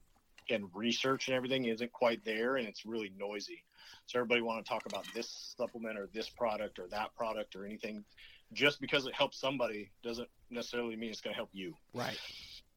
[0.51, 3.63] and research and everything isn't quite there and it's really noisy.
[4.07, 7.65] So everybody want to talk about this supplement or this product or that product or
[7.65, 8.05] anything.
[8.53, 11.75] Just because it helps somebody doesn't necessarily mean it's going to help you.
[11.95, 12.19] Right.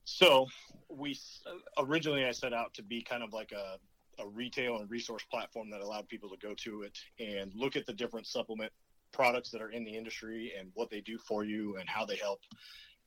[0.06, 0.48] so
[0.90, 1.20] we
[1.78, 3.78] originally i set out to be kind of like a,
[4.24, 7.86] a retail and resource platform that allowed people to go to it and look at
[7.86, 8.72] the different supplement
[9.12, 12.16] products that are in the industry and what they do for you and how they
[12.16, 12.40] help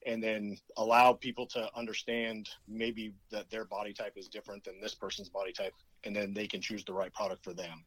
[0.07, 4.95] and then allow people to understand maybe that their body type is different than this
[4.95, 5.75] person's body type
[6.05, 7.85] and then they can choose the right product for them.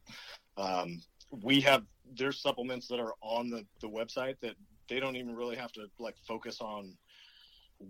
[0.56, 1.02] Um,
[1.42, 1.82] we have
[2.16, 4.54] there's supplements that are on the, the website that
[4.88, 6.96] they don't even really have to like focus on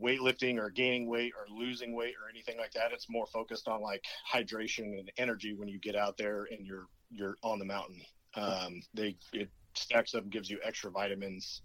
[0.03, 2.93] weightlifting or gaining weight or losing weight or anything like that.
[2.93, 6.87] It's more focused on like hydration and energy when you get out there and you're
[7.11, 8.01] you're on the mountain.
[8.37, 11.61] Um, they it stacks up gives you extra vitamins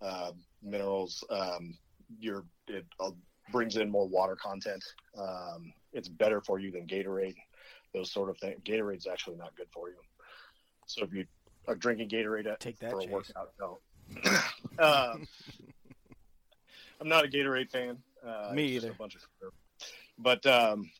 [0.00, 0.32] uh,
[0.62, 1.76] minerals um,
[2.18, 3.10] your it uh,
[3.52, 4.84] brings in more water content.
[5.18, 7.36] Um, it's better for you than Gatorade,
[7.94, 8.60] those sort of things.
[8.64, 9.96] Gatorade's actually not good for you.
[10.86, 11.24] So if you
[11.68, 13.12] are drinking Gatorade at, Take that, for a Chase.
[13.12, 13.78] workout, no.
[14.78, 15.26] um,
[17.00, 17.98] I'm not a Gatorade fan.
[18.26, 18.90] Uh, Me either.
[18.90, 19.22] A bunch of.
[20.18, 20.90] But um,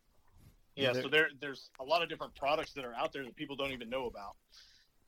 [0.75, 3.57] yeah, so there there's a lot of different products that are out there that people
[3.57, 4.37] don't even know about,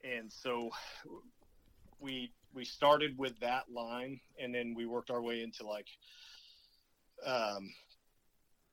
[0.02, 0.70] and so
[2.00, 5.86] we we started with that line, and then we worked our way into like
[7.24, 7.70] um,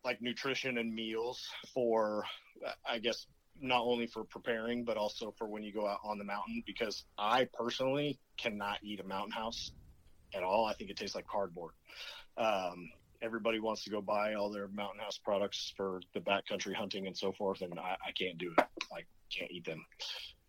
[0.04, 2.24] like nutrition and meals for
[2.88, 3.26] I guess
[3.60, 7.06] not only for preparing but also for when you go out on the mountain because
[7.18, 9.72] I personally cannot eat a mountain house
[10.34, 10.66] at all.
[10.66, 11.72] I think it tastes like cardboard.
[12.38, 12.90] Um,
[13.22, 17.18] everybody wants to go buy all their mountain house products for the backcountry hunting and
[17.18, 18.66] so forth, and I, I can't do it.
[18.92, 19.02] I
[19.36, 19.86] can't eat them.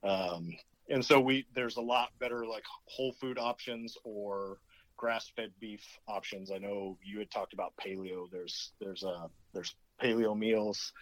[0.03, 0.51] Um,
[0.89, 4.59] and so we there's a lot better like whole food options or
[4.97, 6.51] grass fed beef options.
[6.51, 8.31] I know you had talked about paleo.
[8.31, 10.93] There's there's uh there's paleo meals,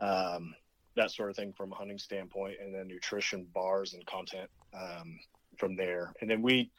[0.00, 0.54] um,
[0.96, 5.18] that sort of thing from a hunting standpoint, and then nutrition bars and content um,
[5.56, 6.12] from there.
[6.20, 6.70] And then we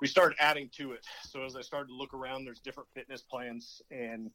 [0.00, 1.04] we started adding to it.
[1.28, 4.30] So as I started to look around, there's different fitness plans, and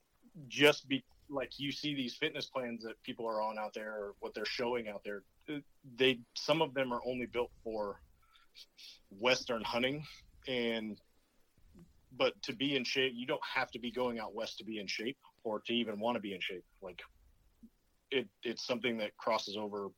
[0.48, 4.14] just be like you see these fitness plans that people are on out there or
[4.20, 5.58] what they're showing out there uh,
[5.98, 8.00] they some of them are only built for
[9.10, 10.04] western hunting
[10.48, 11.00] and
[12.18, 14.80] but to be in shape you don't have to be going out west to be
[14.80, 17.02] in shape or to even want to be in shape like
[18.12, 19.90] it it's something that crosses over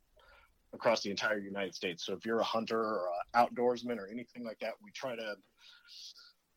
[0.73, 2.05] across the entire united states.
[2.05, 5.35] So if you're a hunter or an outdoorsman or anything like that we try to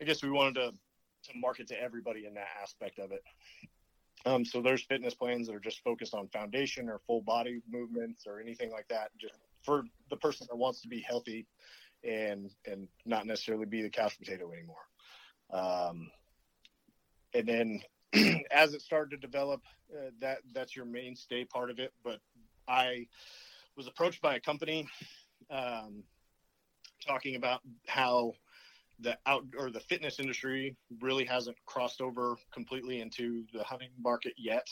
[0.00, 0.72] i guess we wanted to
[1.24, 3.22] to market to everybody in that aspect of it
[4.26, 8.26] um, so there's fitness plans that are just focused on foundation or full body movements
[8.26, 11.46] or anything like that, just for the person that wants to be healthy
[12.04, 14.86] and and not necessarily be the couch potato anymore.
[15.52, 16.10] Um,
[17.34, 17.80] and then
[18.50, 19.62] as it started to develop,
[19.92, 21.92] uh, that that's your mainstay part of it.
[22.04, 22.20] But
[22.68, 23.06] I
[23.76, 24.86] was approached by a company
[25.50, 26.02] um,
[27.06, 28.34] talking about how
[29.00, 34.34] the out or the fitness industry really hasn't crossed over completely into the hunting market
[34.36, 34.66] yet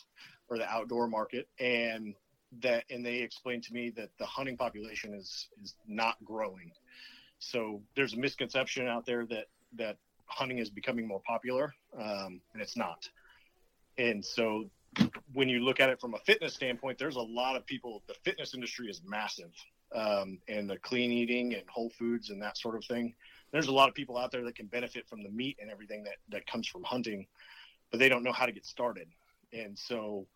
[0.48, 1.48] or the outdoor market.
[1.58, 2.14] And
[2.60, 6.70] that and they explained to me that the hunting population is is not growing.
[7.38, 12.62] So there's a misconception out there that that hunting is becoming more popular um, and
[12.62, 13.08] it's not.
[13.96, 14.70] And so
[15.32, 18.14] when you look at it from a fitness standpoint there's a lot of people the
[18.24, 19.52] fitness industry is massive
[19.94, 23.14] um, and the clean eating and whole foods and that sort of thing
[23.52, 26.04] there's a lot of people out there that can benefit from the meat and everything
[26.04, 27.26] that that comes from hunting,
[27.90, 29.08] but they don't know how to get started.
[29.52, 30.26] And so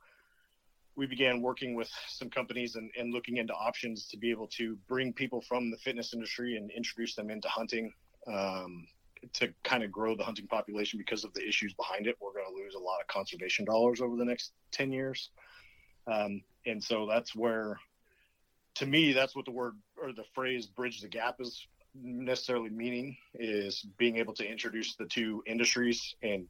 [0.96, 4.76] we began working with some companies and, and looking into options to be able to
[4.88, 7.92] bring people from the fitness industry and introduce them into hunting
[8.26, 8.86] um,
[9.32, 12.16] to kind of grow the hunting population because of the issues behind it.
[12.20, 15.30] We're going to lose a lot of conservation dollars over the next 10 years.
[16.06, 17.78] Um, and so that's where,
[18.76, 23.16] to me, that's what the word or the phrase bridge the gap is necessarily meaning
[23.34, 26.47] is being able to introduce the two industries and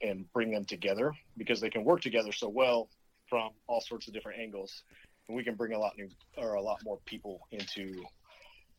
[0.00, 2.88] and bring them together because they can work together so well
[3.28, 4.84] from all sorts of different angles.
[5.26, 8.04] And we can bring a lot new or a lot more people into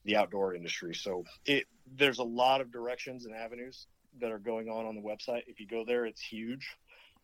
[0.06, 0.96] the outdoor industry.
[0.96, 1.66] So it
[1.98, 3.88] there's a lot of directions and avenues
[4.22, 5.44] that are going on on the website.
[5.48, 6.78] If you go there it's huge.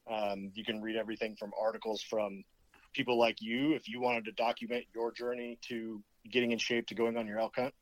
[0.08, 2.44] Um, you can read everything from articles from
[2.94, 3.74] people like you.
[3.74, 7.40] If you wanted to document your journey to getting in shape to going on your
[7.40, 7.74] elk hunt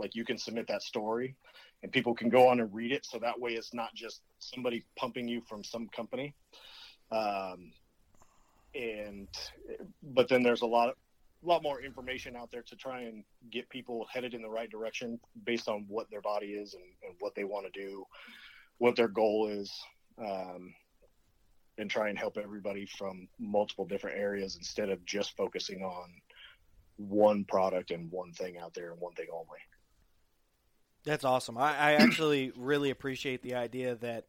[0.00, 1.36] like you can submit that story
[1.82, 3.06] and people can go on and read it.
[3.06, 6.34] So that way it's not just somebody pumping you from some company.
[7.12, 7.72] Um,
[8.74, 9.28] and,
[10.02, 10.96] but then there's a lot
[11.42, 14.70] a lot more information out there to try and get people headed in the right
[14.70, 18.04] direction based on what their body is and, and what they want to do,
[18.78, 19.72] what their goal is,
[20.18, 20.74] um,
[21.78, 26.10] and try and help everybody from multiple different areas instead of just focusing on
[26.98, 29.58] one product and one thing out there and one thing only.
[31.04, 31.56] That's awesome.
[31.56, 34.24] I, I actually really appreciate the idea that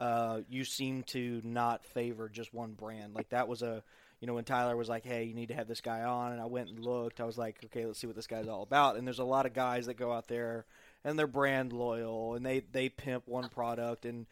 [0.00, 3.14] uh, you seem to not favor just one brand.
[3.14, 3.82] Like that was a,
[4.20, 6.40] you know, when Tyler was like, "Hey, you need to have this guy on," and
[6.40, 7.20] I went and looked.
[7.20, 9.46] I was like, "Okay, let's see what this guy's all about." And there's a lot
[9.46, 10.64] of guys that go out there
[11.04, 14.26] and they're brand loyal and they they pimp one product and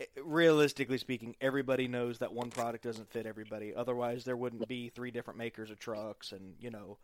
[0.00, 3.74] eh, realistically speaking, everybody knows that one product doesn't fit everybody.
[3.74, 6.96] Otherwise, there wouldn't be three different makers of trucks and you know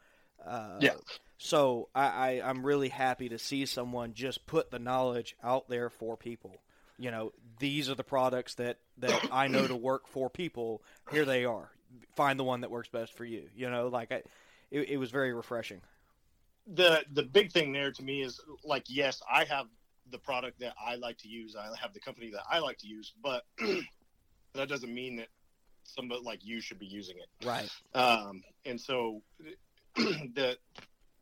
[0.46, 0.94] uh, yeah.
[1.38, 5.90] So I, I, I'm really happy to see someone just put the knowledge out there
[5.90, 6.56] for people.
[6.98, 10.82] You know, these are the products that, that I know to work for people.
[11.10, 11.70] Here they are.
[12.16, 13.48] Find the one that works best for you.
[13.54, 14.22] You know, like I,
[14.70, 15.80] it, it was very refreshing.
[16.66, 19.66] The the big thing there to me is like, yes, I have
[20.10, 21.54] the product that I like to use.
[21.56, 23.44] I have the company that I like to use, but
[24.54, 25.28] that doesn't mean that
[25.82, 27.46] somebody like you should be using it.
[27.46, 27.68] Right.
[27.94, 29.20] Um, and so
[30.34, 30.58] that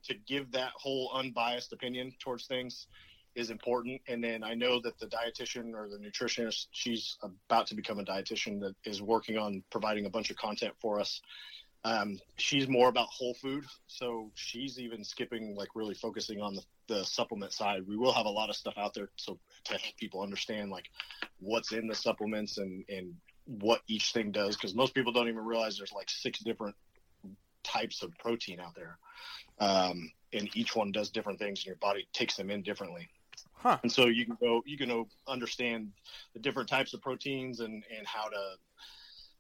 [0.05, 2.87] to give that whole unbiased opinion towards things
[3.35, 4.01] is important.
[4.09, 8.05] And then I know that the dietitian or the nutritionist, she's about to become a
[8.05, 11.21] dietitian that is working on providing a bunch of content for us.
[11.85, 16.63] Um, she's more about whole food, so she's even skipping like really focusing on the,
[16.87, 17.83] the supplement side.
[17.89, 20.89] We will have a lot of stuff out there so to help people understand like
[21.41, 23.15] what's in the supplements and and
[23.47, 26.77] what each thing does because most people don't even realize there's like six different
[27.65, 28.99] types of protein out there.
[29.59, 33.09] Um, and each one does different things and your body takes them in differently.
[33.55, 33.79] Huh.
[33.83, 35.93] And so you can go, you can go understand
[36.35, 38.57] the different types of proteins and, and how to,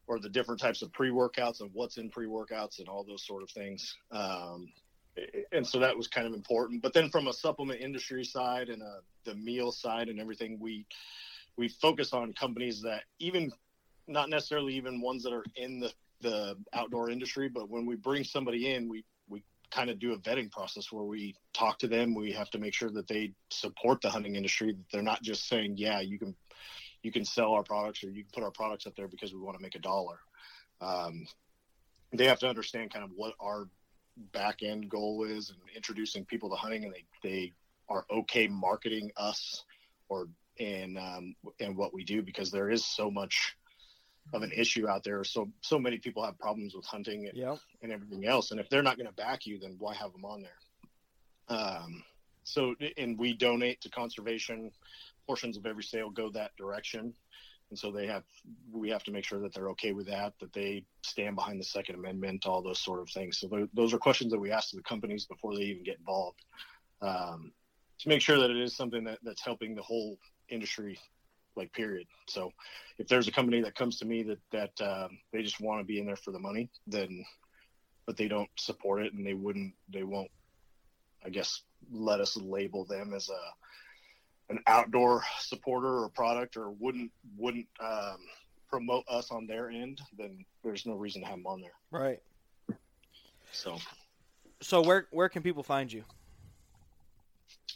[0.06, 3.50] or the different types of pre-workouts and what's in pre-workouts and all those sort of
[3.50, 3.96] things.
[4.10, 4.72] Um,
[5.52, 6.82] and so that was kind of important.
[6.82, 10.86] But then from a supplement industry side and a, the meal side and everything, we
[11.56, 13.52] we focus on companies that even
[14.08, 15.92] not necessarily even ones that are in the
[16.22, 20.18] the outdoor industry, but when we bring somebody in, we we kind of do a
[20.18, 22.14] vetting process where we talk to them.
[22.14, 24.72] We have to make sure that they support the hunting industry.
[24.72, 26.34] That they're not just saying, "Yeah, you can
[27.02, 29.40] you can sell our products or you can put our products up there because we
[29.40, 30.18] want to make a dollar.
[30.80, 31.26] Um,
[32.12, 33.68] they have to understand kind of what our
[34.32, 37.52] back end goal is and introducing people to hunting, and they they
[37.88, 39.64] are okay marketing us
[40.08, 40.28] or
[40.60, 43.56] and um, and what we do because there is so much
[44.32, 45.24] of an issue out there.
[45.24, 47.58] So so many people have problems with hunting and, Yep.
[47.82, 48.50] and everything else.
[48.50, 51.56] And if they're not going to back you, then why have them on there?
[51.58, 52.02] Um,
[52.44, 54.70] so and we donate to conservation.
[55.26, 57.14] Portions of every sale go that direction,
[57.70, 58.24] and so they have
[58.72, 61.64] we have to make sure that they're okay with that, that they stand behind the
[61.64, 63.38] Second Amendment, all those sort of things.
[63.38, 66.40] So tho- those are questions that we ask the companies before they even get involved.
[67.00, 67.52] Um,
[68.00, 70.18] to make sure that it is something that, that's helping the whole
[70.48, 70.98] industry
[71.56, 72.50] like period so
[72.98, 75.84] if there's a company that comes to me that that um, they just want to
[75.84, 77.24] be in there for the money then
[78.06, 80.30] but they don't support it and they wouldn't they won't
[81.24, 87.10] i guess let us label them as a an outdoor supporter or product or wouldn't
[87.36, 88.18] wouldn't um,
[88.68, 92.18] promote us on their end then there's no reason to have them on there Right.
[93.52, 93.76] so
[94.62, 96.04] So where where can people find you?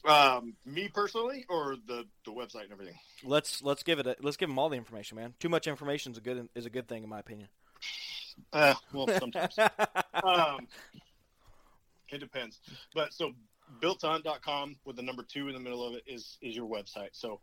[0.06, 4.36] Um, me personally or the the website and everything Let's let's give it a, let's
[4.36, 5.34] give them all the information, man.
[5.40, 7.48] Too much information is a good is a good thing in my opinion.
[8.52, 9.58] uh, well sometimes
[10.22, 10.68] um,
[12.10, 12.60] it depends.
[12.94, 13.32] But so
[13.80, 17.10] builton.com with the number two in the middle of it is is your website.
[17.12, 17.40] So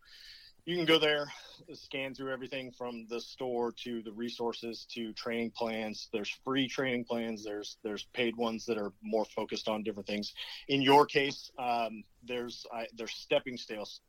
[0.66, 1.28] you can go there,
[1.74, 6.08] scan through everything from the store to the resources to training plans.
[6.14, 7.44] There's free training plans.
[7.44, 10.34] There's there's paid ones that are more focused on different things.
[10.70, 14.00] In your case, um, there's I, there's stepping stairs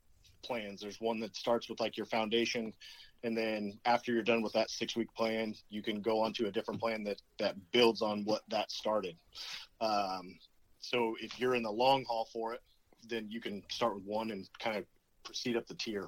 [0.45, 0.81] plans.
[0.81, 2.73] There's one that starts with like your foundation,
[3.25, 6.47] and then after you're done with that six week plan, you can go on to
[6.47, 9.17] a different plan that that builds on what that started.
[9.81, 10.39] Um,
[10.79, 12.61] so if you're in the long haul for it,
[13.09, 14.85] then you can start with one and kind of
[15.25, 16.07] proceed up the tier.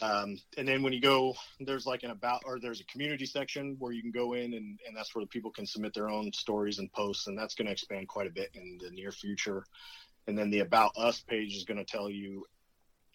[0.00, 3.76] Um, and then when you go, there's like an about or there's a community section
[3.78, 6.32] where you can go in and, and that's where the people can submit their own
[6.32, 9.64] stories and posts, and that's going to expand quite a bit in the near future.
[10.26, 12.44] And then the about us page is going to tell you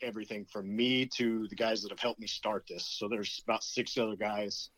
[0.02, 2.86] everything from me to the guys that have helped me start this.
[2.86, 4.70] So there's about six other guys,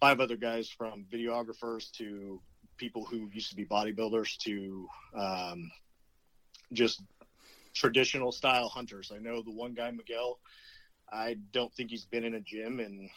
[0.00, 2.40] five other guys from videographers to
[2.76, 5.70] people who used to be bodybuilders to um,
[6.72, 7.02] just
[7.74, 9.12] traditional style hunters.
[9.14, 10.38] I know the one guy, Miguel,
[11.12, 13.08] I don't think he's been in a gym in,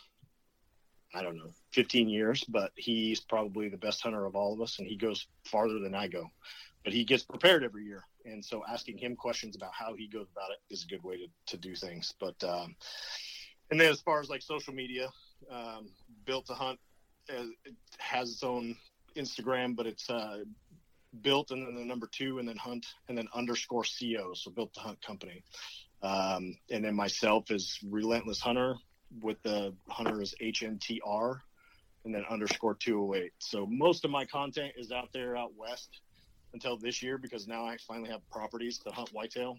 [1.14, 4.80] I don't know, 15 years, but he's probably the best hunter of all of us,
[4.80, 6.30] and he goes farther than I go.
[6.84, 8.04] But he gets prepared every year.
[8.26, 11.18] And so asking him questions about how he goes about it is a good way
[11.18, 12.14] to, to do things.
[12.20, 12.76] But, um,
[13.72, 15.10] and then as far as like social media,
[15.52, 15.90] um,
[16.26, 16.80] Built to Hunt
[17.30, 17.44] uh,
[18.00, 18.76] has its own
[19.16, 20.40] Instagram, but it's uh,
[21.22, 24.74] built and then the number two and then hunt and then underscore co so built
[24.74, 25.44] the hunt company.
[26.02, 28.76] Um, and then myself is relentless hunter
[29.22, 31.40] with the hunter is hntr
[32.06, 36.02] and then underscore 208 so most of my content is out there out west
[36.54, 39.58] until this year because now i finally have properties to hunt whitetail.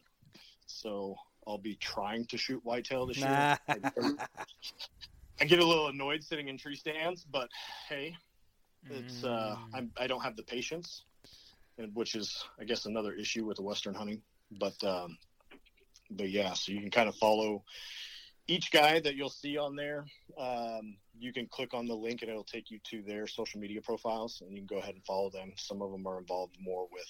[0.66, 1.16] So
[1.46, 3.56] i'll be trying to shoot whitetail this Nah.
[3.66, 4.14] year
[5.40, 7.48] i get a little annoyed sitting in tree stands but
[7.88, 8.14] hey
[8.90, 11.04] it's uh I'm, i don't have the patience
[11.94, 14.22] which is i guess another issue with the western hunting.
[14.50, 15.18] But um
[16.10, 17.64] but yeah so you can kind of follow
[18.46, 20.06] each guy that you'll see on there.
[20.38, 23.80] Um you can click on the link and it'll take you to their social media
[23.82, 25.52] profiles and you can go ahead and follow them.
[25.56, 27.08] Some of them are involved more with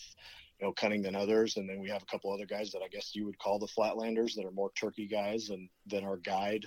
[0.58, 1.56] you know cutting than others.
[1.56, 3.66] And then we have a couple other guys that i guess you would call the
[3.66, 6.64] flatlanders that are more turkey guys and then our guide.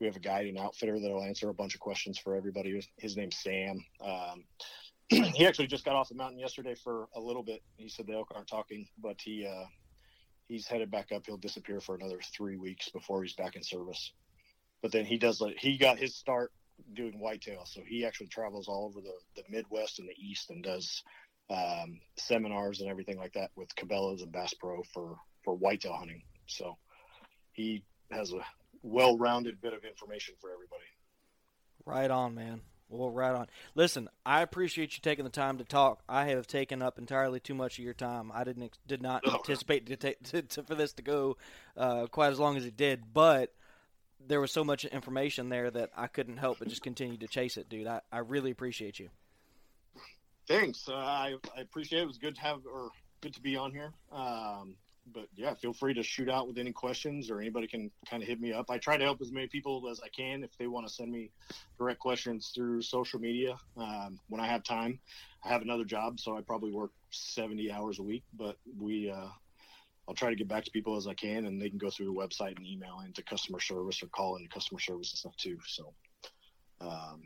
[0.00, 2.82] We have a guide and outfitter that'll answer a bunch of questions for everybody.
[2.98, 3.84] His name's Sam.
[4.04, 4.44] Um,
[5.34, 7.62] he actually just got off the mountain yesterday for a little bit.
[7.76, 9.64] He said the elk aren't talking, but he uh,
[10.48, 11.22] he's headed back up.
[11.26, 14.12] He'll disappear for another three weeks before he's back in service.
[14.80, 16.52] But then he does like he got his start
[16.94, 20.64] doing whitetail, so he actually travels all over the, the Midwest and the East and
[20.64, 21.02] does
[21.50, 26.22] um, seminars and everything like that with Cabela's and Bass Pro for for whitetail hunting.
[26.46, 26.76] So
[27.52, 28.40] he has a
[28.82, 30.84] well-rounded bit of information for everybody.
[31.84, 32.60] Right on, man.
[32.92, 33.46] Well, right on.
[33.74, 36.02] Listen, I appreciate you taking the time to talk.
[36.08, 38.30] I have taken up entirely too much of your time.
[38.34, 39.36] I didn't ex- did not Oh.
[39.36, 41.36] anticipate to take to, to, for this to go
[41.76, 43.52] uh, quite as long as it did, but
[44.24, 47.56] there was so much information there that I couldn't help but just continue to chase
[47.56, 47.86] it, dude.
[47.86, 49.08] I, I really appreciate you.
[50.46, 50.88] Thanks.
[50.88, 52.02] Uh, I, I appreciate it.
[52.02, 52.90] It was good to have or
[53.20, 53.92] good to be on here.
[54.12, 54.74] Um,
[55.12, 58.28] but yeah, feel free to shoot out with any questions or anybody can kind of
[58.28, 58.66] hit me up.
[58.70, 61.10] I try to help as many people as I can if they want to send
[61.10, 61.30] me
[61.78, 63.56] direct questions through social media.
[63.76, 65.00] Um, when I have time,
[65.44, 69.28] I have another job, so I probably work 70 hours a week, but we, uh,
[70.08, 72.06] I'll try to get back to people as I can, and they can go through
[72.06, 75.58] the website and email into customer service or call into customer service and stuff too.
[75.66, 75.94] So,
[76.80, 77.22] um,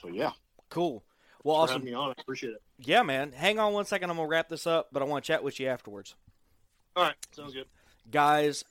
[0.00, 0.32] so yeah,
[0.74, 1.04] Cool.
[1.44, 1.84] Well, Thanks awesome.
[1.84, 2.08] me on.
[2.08, 2.62] I appreciate it.
[2.78, 3.30] Yeah, man.
[3.30, 4.10] Hang on one second.
[4.10, 6.16] I'm gonna wrap this up, but I want to chat with you afterwards.
[6.96, 7.66] All right, sounds good.
[8.10, 8.64] guys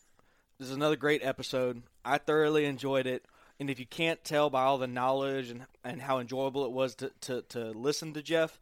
[0.59, 1.81] this is another great episode.
[2.05, 3.25] I thoroughly enjoyed it.
[3.59, 6.95] And if you can't tell by all the knowledge and, and how enjoyable it was
[6.95, 8.59] to, to, to listen to jeff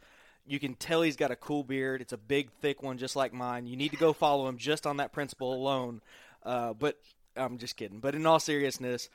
[0.48, 2.02] you can tell he's got a cool beard.
[2.02, 3.68] It's a big thick one just like mine.
[3.68, 6.02] You need to go follow him just on that principle alone.
[6.44, 6.98] Uh, but
[7.38, 8.00] i'm just kidding.
[8.00, 9.10] But in all seriousness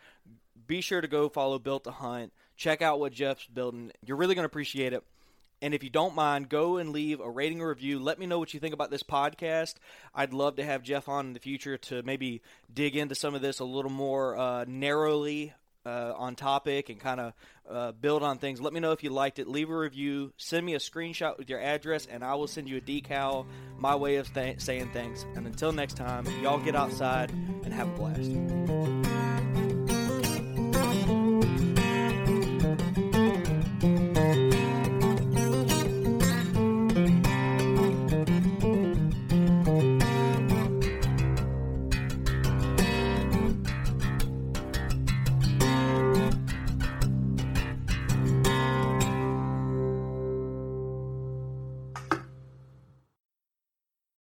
[0.66, 2.32] be sure to go follow built to hunt.
[2.56, 3.90] Check out what jeff's building.
[4.04, 5.02] You're really going to appreciate it
[5.62, 7.98] and if you don't mind, go and leave a rating or review.
[7.98, 9.74] Let me know what you think about this podcast.
[10.14, 12.42] I'd love to have Jeff on in the future to maybe
[12.72, 15.54] dig into some of this a little more uh, narrowly
[15.86, 17.32] uh, on topic and kind of
[17.70, 18.60] uh, build on things.
[18.60, 19.48] Let me know if you liked it.
[19.48, 20.32] Leave a review.
[20.36, 23.46] Send me a screenshot with your address, and I will send you a decal.
[23.78, 25.24] My way of th- saying thanks.
[25.36, 29.15] And until next time, y'all get outside and have a blast.